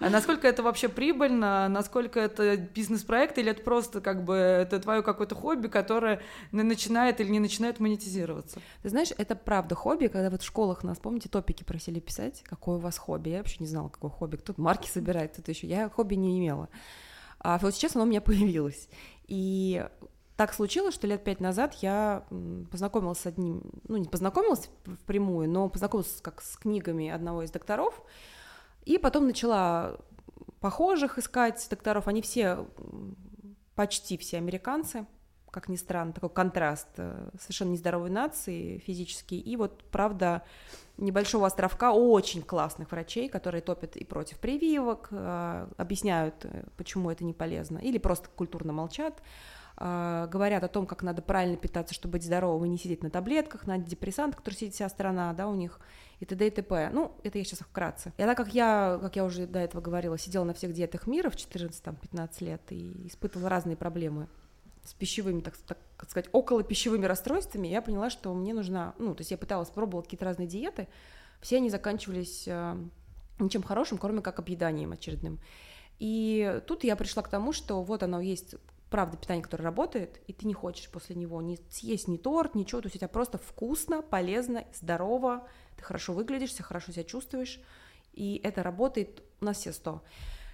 [0.00, 1.68] А насколько это вообще прибыльно?
[1.68, 7.28] Насколько это бизнес-проект или это просто как бы это твое какое-то хобби, которое начинает или
[7.28, 8.60] не начинает монетизироваться?
[8.82, 12.76] Ты знаешь, это правда хобби, когда вот в школах нас, помните, топики просили писать, какое
[12.76, 13.28] у вас хобби?
[13.28, 14.36] Я вообще не знала, какое хобби.
[14.36, 15.66] Кто-то марки собирает, кто-то еще.
[15.66, 16.70] Я хобби не имела.
[17.40, 18.88] А вот сейчас оно у меня появилось.
[19.26, 19.86] И
[20.36, 22.24] так случилось, что лет пять назад я
[22.70, 24.70] познакомилась с одним, ну не познакомилась
[25.02, 28.00] впрямую, но познакомилась как с книгами одного из докторов,
[28.84, 29.98] и потом начала
[30.60, 32.08] похожих искать докторов.
[32.08, 32.66] Они все,
[33.74, 35.06] почти все американцы,
[35.50, 39.40] как ни странно, такой контраст э, совершенно нездоровой нации физический.
[39.40, 40.42] И вот, правда,
[40.98, 47.24] небольшого островка очень классных врачей, которые топят и против прививок, э, объясняют, э, почему это
[47.24, 49.22] не полезно, или просто культурно молчат,
[49.80, 53.64] говорят о том, как надо правильно питаться, чтобы быть здоровым и не сидеть на таблетках,
[53.64, 55.78] на антидепрессантах, которые сидит вся страна, да, у них,
[56.18, 56.48] и т.д.
[56.48, 56.90] и т.п.
[56.92, 58.12] Ну, это я сейчас вкратце.
[58.16, 61.30] И так как я, как я уже до этого говорила, сидела на всех диетах мира
[61.30, 64.26] в 14-15 лет и испытывала разные проблемы
[64.82, 65.78] с пищевыми, так, так
[66.10, 70.02] сказать, около пищевыми расстройствами, я поняла, что мне нужна, ну, то есть я пыталась, пробовала
[70.02, 70.88] какие-то разные диеты,
[71.40, 72.76] все они заканчивались э,
[73.38, 75.40] ничем хорошим, кроме как объеданием очередным.
[75.98, 78.54] И тут я пришла к тому, что вот оно есть
[78.90, 82.80] правда питание, которое работает, и ты не хочешь после него не съесть ни торт, ничего,
[82.80, 85.46] то есть у тебя просто вкусно, полезно, здорово,
[85.76, 87.60] ты хорошо выглядишь, себя хорошо себя чувствуешь,
[88.12, 90.02] и это работает на все сто.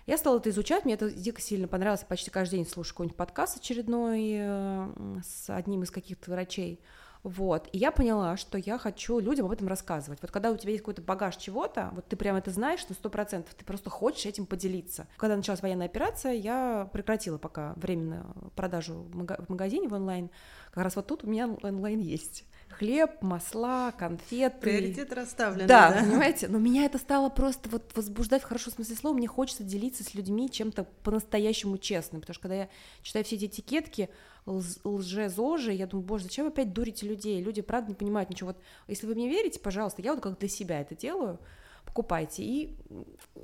[0.07, 2.02] Я стала это изучать, мне это дико сильно понравилось.
[2.02, 4.88] Я почти каждый день слушаю какой-нибудь подкаст очередной э,
[5.24, 6.80] с одним из каких-то врачей.
[7.22, 7.70] Вот.
[7.72, 10.20] И я поняла, что я хочу людям об этом рассказывать.
[10.20, 13.09] Вот когда у тебя есть какой-то багаж чего-то, вот ты прям это знаешь на сто
[13.09, 15.07] процентов, ты просто хочешь этим поделиться.
[15.16, 18.26] Когда началась военная операция, я прекратила пока временно
[18.57, 20.30] продажу в магазине в онлайн.
[20.74, 24.58] Как раз вот тут у меня онлайн есть хлеб, масла, конфеты.
[24.58, 25.68] Приоритет расставлен.
[25.68, 26.48] Да, да, понимаете?
[26.48, 29.14] Но меня это стало просто вот возбуждать в хорошем смысле слова.
[29.14, 32.68] Мне хочется делиться с людьми чем-то по-настоящему честным, потому что когда я
[33.02, 34.08] читаю все эти этикетки,
[34.46, 37.40] лже-зожи, я думаю, боже, зачем вы опять дурите людей?
[37.40, 38.48] Люди, правда, не понимают ничего.
[38.48, 38.58] Вот
[38.88, 41.38] если вы мне верите, пожалуйста, я вот как для себя это делаю,
[41.85, 42.43] покупайте.
[42.43, 42.76] И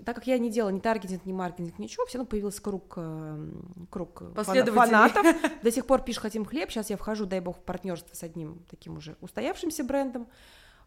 [0.04, 3.86] так как я не делала ни таргетинг, ни маркетинг, ничего, все равно появился круг, эм,
[3.90, 4.22] круг
[4.74, 5.24] фанатов.
[5.62, 8.64] До сих пор пишешь «Хотим хлеб», сейчас я вхожу, дай бог, в партнерство с одним
[8.70, 10.28] таким уже устоявшимся брендом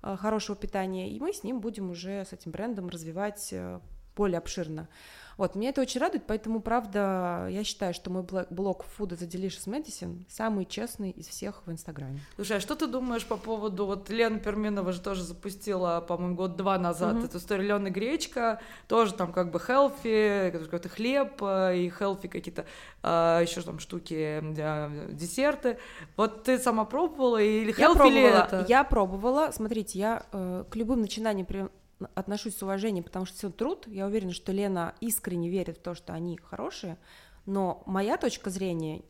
[0.01, 3.79] э, хорошего питания, и мы с ним будем уже с этим брендом развивать э,
[4.15, 4.89] более обширно.
[5.37, 9.67] Вот, меня это очень радует, поэтому, правда, я считаю, что мой блог Food a Delicious
[9.67, 12.19] Medicine самый честный из всех в Инстаграме.
[12.35, 16.77] Слушай, а что ты думаешь по поводу, вот Лена Перминова же тоже запустила, по-моему, год-два
[16.77, 17.25] назад mm-hmm.
[17.25, 22.65] эту историю Лена Гречка, тоже там как бы хелфи, какой-то хлеб э, и хелфи какие-то
[23.01, 24.41] а, еще там штуки,
[25.13, 25.77] десерты.
[26.15, 28.65] Вот ты сама пробовала или хелфи это?
[28.67, 31.45] Я пробовала, смотрите, я э, к любым начинаниям
[32.15, 33.87] отношусь с уважением, потому что все труд.
[33.87, 36.97] Я уверена, что Лена искренне верит в то, что они хорошие,
[37.45, 39.03] но моя точка зрения,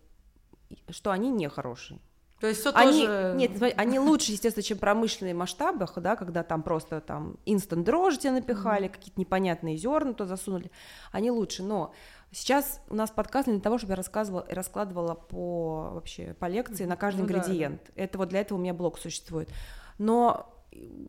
[0.89, 1.99] что они не хорошие.
[2.43, 3.33] То есть все они, тоже...
[3.37, 8.29] Нет, они лучше, естественно, чем в промышленных масштабах, да, когда там просто там инстант дрожжи
[8.29, 8.89] напихали, mm-hmm.
[8.89, 10.69] какие-то непонятные зерна то засунули,
[11.13, 11.93] они лучше, но
[12.31, 16.97] сейчас у нас подкаст для того, чтобы я рассказывала, раскладывала по вообще по лекции на
[16.97, 17.81] каждый ну, ингредиент.
[17.95, 18.03] Да.
[18.03, 19.49] Это вот для этого у меня блог существует.
[19.97, 20.52] Но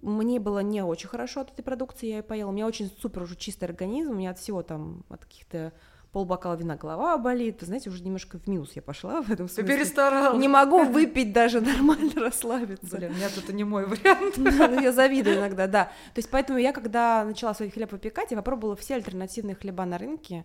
[0.02, 2.50] мне было не очень хорошо от этой продукции, я ее поела.
[2.50, 5.72] У меня очень супер уже чистый организм, у меня от всего там, от каких-то
[6.14, 7.60] полбокала вина голова болит.
[7.60, 9.64] Вы знаете, уже немножко в минус я пошла в этом смысле.
[9.64, 10.40] Ты перестаралась.
[10.40, 12.96] Не могу выпить даже нормально расслабиться.
[12.96, 14.36] Блин, нет, это не мой вариант.
[14.44, 15.84] Ну, я завидую иногда, да.
[16.14, 19.98] То есть поэтому я, когда начала свой хлеб выпекать, я попробовала все альтернативные хлеба на
[19.98, 20.44] рынке.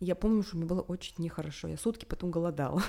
[0.00, 1.68] Я помню, что мне было очень нехорошо.
[1.68, 2.82] Я сутки потом голодала.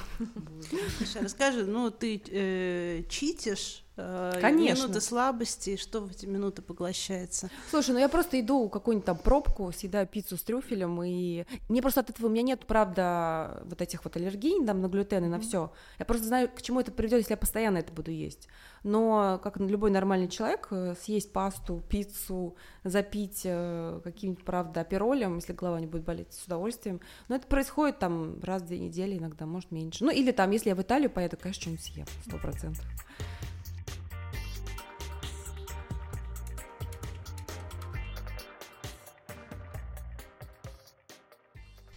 [0.97, 4.83] Слушай, расскажи, ну ты э, читишь Конечно.
[4.83, 7.49] Минуты слабости, что в эти минуты поглощается?
[7.69, 11.99] Слушай, ну я просто иду какую-нибудь там пробку, съедаю пиццу с трюфелем, и мне просто
[11.99, 15.39] от этого, у меня нет, правда, вот этих вот аллергий там, на глютен и на
[15.39, 15.71] все.
[15.99, 18.47] Я просто знаю, к чему это приведет, если я постоянно это буду есть.
[18.83, 25.53] Но, как любой нормальный человек, э, съесть пасту, пиццу, запить э, каким-нибудь, правда, аперолем, если
[25.53, 26.99] голова не будет болеть, с удовольствием.
[27.29, 30.03] Но это происходит там раз в две недели, иногда, может, меньше.
[30.03, 32.85] Ну, или там, если я в Италию поеду, конечно, что-нибудь съем, сто процентов.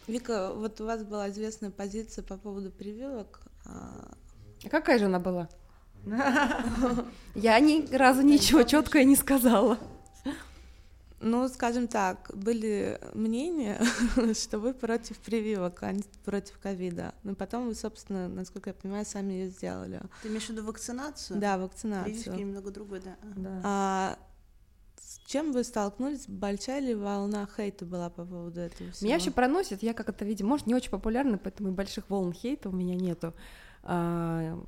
[0.07, 3.41] Вика, вот у вас была известная позиция по поводу прививок.
[3.65, 4.15] А,
[4.65, 5.49] а какая же она была?
[7.35, 9.79] Я ни разу ничего четкое не сказала.
[11.21, 13.81] Ну, скажем так, были мнения,
[14.35, 17.15] что вы против прививок, а не против ковида.
[17.25, 20.03] Но потом вы, собственно, насколько я понимаю, сами ее сделали.
[20.23, 21.41] Ты имеешь в виду вакцинацию?
[21.41, 22.15] Да, вакцинацию.
[22.15, 23.17] Прививки немного другой, да.
[23.35, 23.61] Да.
[23.65, 24.19] А
[25.27, 26.27] чем вы столкнулись?
[26.29, 29.07] Большая ли волна хейта была по поводу этого всего?
[29.07, 32.33] Меня вообще проносит, я как это видимо, может, не очень популярна, поэтому и больших волн
[32.33, 33.35] хейта у меня нету.
[33.83, 34.59] А,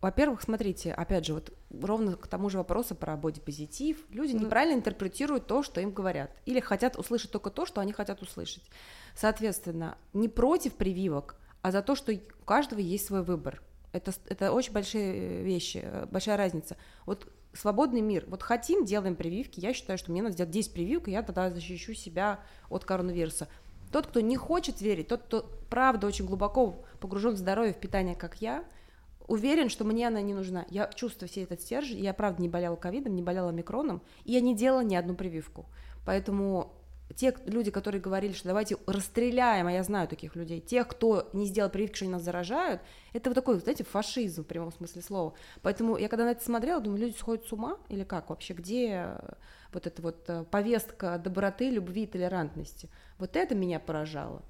[0.00, 4.04] Во-первых, смотрите, опять же, вот ровно к тому же вопросу про бодипозитив.
[4.10, 6.30] Люди Ну- неправильно интерпретируют то, что им говорят.
[6.44, 8.62] Или хотят услышать только то, что они хотят услышать.
[9.16, 13.62] Соответственно, не против прививок, а за то, что у каждого есть свой выбор.
[13.92, 16.76] Это, это очень большие вещи, большая разница.
[17.06, 18.24] Вот свободный мир.
[18.28, 19.60] Вот хотим, делаем прививки.
[19.60, 23.48] Я считаю, что мне надо сделать 10 прививок, и я тогда защищу себя от коронавируса.
[23.92, 28.16] Тот, кто не хочет верить, тот, кто правда очень глубоко погружен в здоровье, в питание,
[28.16, 28.64] как я,
[29.26, 30.66] уверен, что мне она не нужна.
[30.68, 34.40] Я чувствую все этот стержень, я правда не болела ковидом, не болела микроном, и я
[34.40, 35.66] не делала ни одну прививку.
[36.04, 36.72] Поэтому
[37.16, 41.46] те люди, которые говорили, что давайте расстреляем, а я знаю таких людей, тех, кто не
[41.46, 42.80] сделал прививки, что они нас заражают,
[43.12, 45.34] это вот такой, знаете, фашизм в прямом смысле слова.
[45.62, 49.06] Поэтому я когда на это смотрела, думаю, люди сходят с ума или как вообще, где
[49.06, 49.34] э,
[49.72, 52.88] вот эта вот э, повестка доброты, любви и толерантности.
[53.18, 54.42] Вот это меня поражало.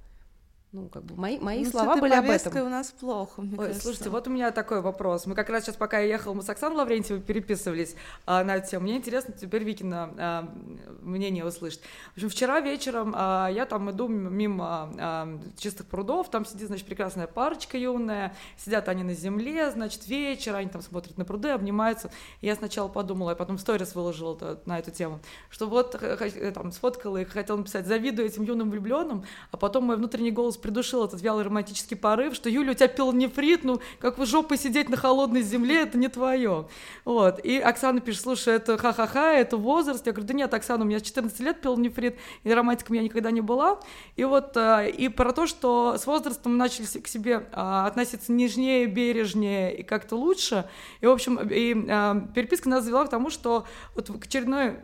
[0.75, 2.67] Ну, как бы мои, мои Ну, слова были об этом.
[2.67, 3.81] у нас плохо, мне Ой, кажется.
[3.83, 5.25] слушайте, вот у меня такой вопрос.
[5.25, 7.95] Мы как раз сейчас, пока я ехала, мы с Оксаной Лаврентьевой переписывались
[8.27, 8.83] а, на эту тему.
[8.83, 10.53] Мне интересно теперь Викина а,
[11.01, 11.81] мнение услышать.
[12.15, 16.87] В общем, вчера вечером а, я там иду мимо а, чистых прудов, там сидит, значит,
[16.87, 22.11] прекрасная парочка юная, сидят они на земле, значит, вечер, они там смотрят на пруды, обнимаются.
[22.41, 25.21] Я сначала подумала, я потом сторис выложила на эту тему,
[25.51, 29.23] что вот х- х- там сфоткала их, хотела написать, завидую этим юным влюбленным,
[29.53, 33.65] а потом мой внутренний голос придушил этот вялый романтический порыв, что Юля, у тебя пилонефрит,
[33.65, 36.67] ну, как вы жопой сидеть на холодной земле, это не твое.
[37.05, 37.39] Вот.
[37.45, 40.07] И Оксана пишет, слушай, это ха-ха-ха, это возраст.
[40.07, 43.31] Я говорю, да нет, Оксана, у меня с 14 лет пилонефрит, и романтиком я никогда
[43.31, 43.79] не была.
[44.17, 48.87] И вот, а, и про то, что с возрастом начали к себе а, относиться нежнее,
[48.87, 50.65] бережнее и как-то лучше.
[51.03, 54.77] И, в общем, и а, переписка нас завела к тому, что вот к очередной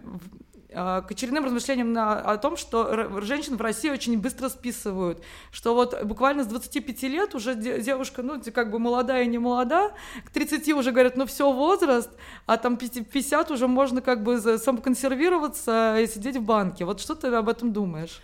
[0.71, 6.03] к очередным размышлениям на, о том, что женщин в России очень быстро списывают, что вот
[6.05, 9.93] буквально с 25 лет уже де- девушка, ну, как бы молодая и не молода,
[10.25, 12.11] к 30 уже говорят, ну, все, возраст,
[12.47, 16.85] а там 50 уже можно как бы самоконсервироваться и сидеть в банке.
[16.85, 18.21] Вот что ты об этом думаешь?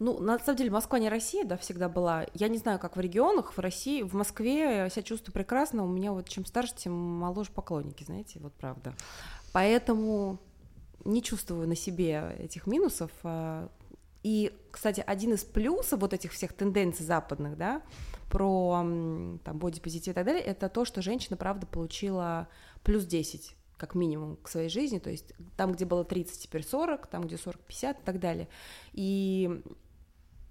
[0.00, 2.26] Ну, на самом деле, Москва не Россия, да, всегда была.
[2.34, 5.84] Я не знаю, как в регионах, в России, в Москве я себя чувствую прекрасно.
[5.84, 8.92] У меня вот чем старше, тем моложе поклонники, знаете, вот правда.
[9.52, 10.40] Поэтому
[11.04, 13.10] не чувствую на себе этих минусов.
[13.22, 13.68] а,
[14.22, 17.82] И, кстати, один из плюсов вот этих всех тенденций западных, да,
[18.30, 18.82] про
[19.44, 22.48] там бодипозитив и так далее, это то, что женщина, правда, получила
[22.82, 27.06] плюс 10 как минимум к своей жизни, то есть там, где было 30, теперь 40,
[27.06, 28.48] там, где 40, 50 и так далее.
[28.92, 29.62] И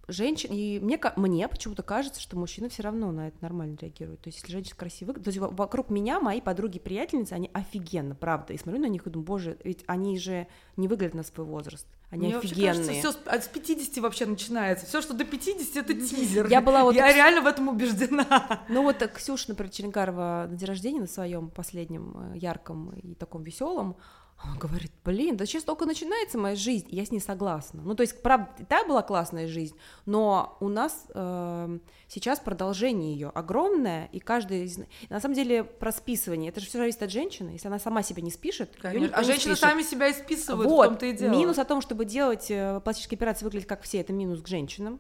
[0.08, 4.22] женщин, и мне, мне почему-то кажется, что мужчины все равно на это нормально реагируют.
[4.22, 8.14] То есть, если женщина красивая, то есть во- вокруг меня мои подруги, приятельницы, они офигенно,
[8.16, 8.54] правда.
[8.54, 11.88] И смотрю на них и думаю, боже, ведь они же не выглядят на свой возраст,
[12.10, 13.00] они Мне вообще кажется, офигенные.
[13.00, 14.86] все с, от- с 50 вообще начинается.
[14.86, 16.48] Все, что до 50, это тизер.
[16.50, 18.62] Я была вот Я так- реально в этом убеждена.
[18.70, 23.16] Ну вот э, Ксюша, например, Черенгарова на день рождения на своем последнем э, ярком и
[23.16, 23.96] таком веселом,
[24.38, 27.82] она говорит, блин, да сейчас только начинается моя жизнь, я с ней согласна.
[27.82, 29.76] Ну, то есть, правда, и та была классная жизнь,
[30.06, 34.80] но у нас эм, сейчас продолжение ее огромное, и каждый из...
[35.10, 38.22] На самом деле, про списывание, это же все зависит от женщины, если она сама себя
[38.22, 39.60] не спишет, А женщины спишет.
[39.60, 41.32] сами себя и списывают, в Вот, том-то и дело.
[41.32, 44.98] минус о том, чтобы делать э, пластические операции выглядеть как все, это минус к женщинам.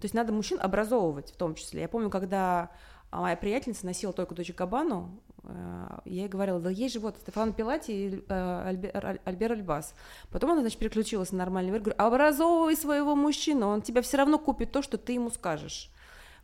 [0.00, 1.82] То есть надо мужчин образовывать в том числе.
[1.82, 2.70] Я помню, когда
[3.10, 7.16] а, моя приятельница носила только дочь Габану, э, я ей говорила, да есть же вот
[7.18, 9.94] Стефан Пилати и э, Альбе- Аль- Альбер Альбас.
[10.30, 11.80] Потом она, значит, переключилась на нормальный мир.
[11.80, 15.90] Говорю, образовывай своего мужчину, он тебя все равно купит то, что ты ему скажешь.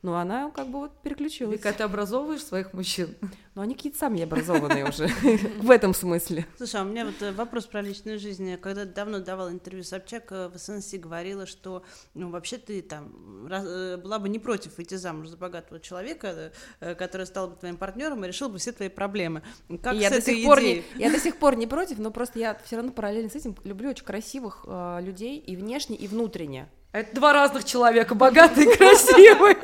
[0.02, 1.58] Но она как бы вот переключилась.
[1.58, 3.14] Вика, ты образовываешь своих мужчин?
[3.54, 5.06] Но они какие-то сами образованные уже
[5.58, 6.44] в этом смысле.
[6.56, 8.48] Слушай, а у меня вот э, вопрос про личную жизнь.
[8.48, 11.84] Я когда давно давала интервью Собчак, э, в СНС говорила, что
[12.14, 17.26] ну, вообще ты там э, была бы не против выйти замуж за богатого человека, который
[17.26, 19.42] стал бы твоим партнером и решил бы все твои проблемы.
[19.82, 22.40] Как И я, до сих пор не, я до сих пор не против, но просто
[22.40, 24.66] я все равно параллельно с этим люблю очень красивых
[25.00, 26.68] людей и внешне, и внутренне.
[26.92, 29.56] Это два разных человека, богатый и красивый.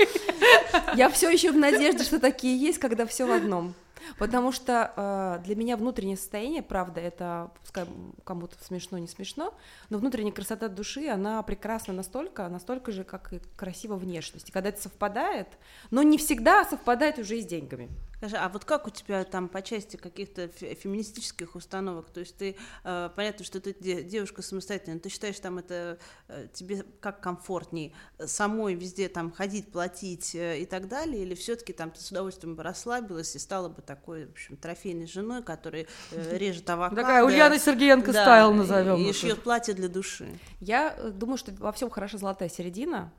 [0.94, 3.74] Я все еще в надежде, что такие есть, когда все в одном.
[4.18, 7.84] Потому что э, для меня внутреннее состояние, правда, это пускай
[8.24, 9.52] кому-то смешно, не смешно,
[9.90, 14.48] но внутренняя красота души, она прекрасна настолько, настолько же, как и красива внешность.
[14.48, 15.48] И когда это совпадает,
[15.90, 17.90] но не всегда совпадает уже и с деньгами.
[18.18, 22.10] Скажи, а вот как у тебя там по части каких-то феминистических установок?
[22.10, 26.84] То есть ты, э, понятно, что ты девушка самостоятельная, ты считаешь там это э, тебе
[27.00, 27.94] как комфортней
[28.26, 32.56] самой везде там ходить, платить э, и так далее, или все-таки там ты с удовольствием
[32.56, 37.02] бы расслабилась и стала бы такой, в общем, трофейной женой, которая э, режет авокадо?
[37.02, 38.96] Такая Ульяна Сергеенко да, стайл назовем.
[38.96, 40.28] И, и шьет платье для души.
[40.60, 43.12] Я э, думаю, что во всем хороша золотая середина,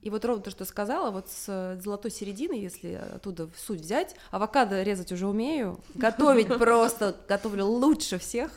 [0.00, 4.16] и вот ровно то, что сказала, вот с э, золотой середины, если оттуда суть взять,
[4.30, 8.50] а авокадо резать уже умею, готовить просто готовлю лучше всех.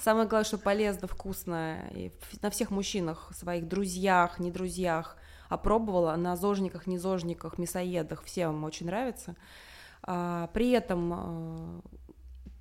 [0.00, 5.16] Самое главное, что полезно, вкусно, и на всех мужчинах, своих друзьях, не друзьях,
[5.48, 9.34] опробовала на зожниках, не зожниках, мясоедах, всем очень нравится.
[10.02, 11.80] А, при этом а,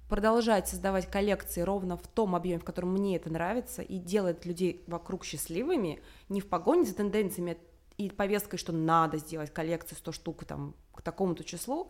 [0.10, 4.84] продолжать создавать коллекции ровно в том объеме, в котором мне это нравится, и делать людей
[4.88, 7.58] вокруг счастливыми, не в погоне за тенденциями
[7.98, 11.90] и повесткой, что надо сделать коллекцию 100 штук там, к такому-то числу,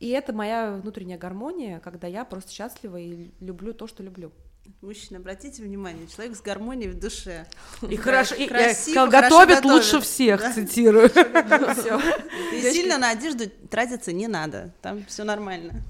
[0.00, 4.32] и это моя внутренняя гармония, когда я просто счастлива и люблю то, что люблю.
[4.82, 7.46] Мужчина, обратите внимание, человек с гармонией в душе.
[7.88, 11.06] И хорошо, и красиво, готовит лучше всех, цитирую.
[12.52, 15.82] И сильно на одежду тратиться не надо, там все нормально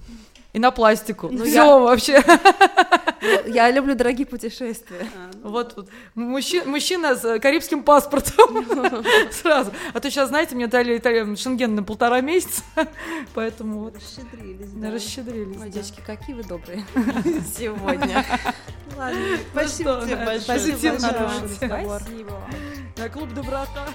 [0.53, 1.29] и на пластику.
[1.31, 1.79] Ну, Все я...
[1.79, 2.25] вообще.
[3.47, 5.07] Я люблю дорогие путешествия.
[5.15, 5.51] А, ну...
[5.51, 5.89] Вот, вот.
[6.15, 8.65] Мужчина, мужчина с карибским паспортом
[9.31, 9.73] сразу.
[9.93, 12.63] А то сейчас, знаете, мне дали Италия, шенген на полтора месяца,
[13.35, 13.97] поэтому вот.
[13.97, 14.71] Расщедрились.
[14.73, 15.57] Да, расщедрились.
[15.61, 16.85] Ой, девочки, какие вы добрые
[17.57, 18.25] сегодня.
[18.97, 19.21] Ладно,
[19.53, 20.41] спасибо тебе большое.
[20.41, 20.99] Спасибо.
[20.99, 23.11] Спасибо.
[23.13, 23.89] Клуб доброта.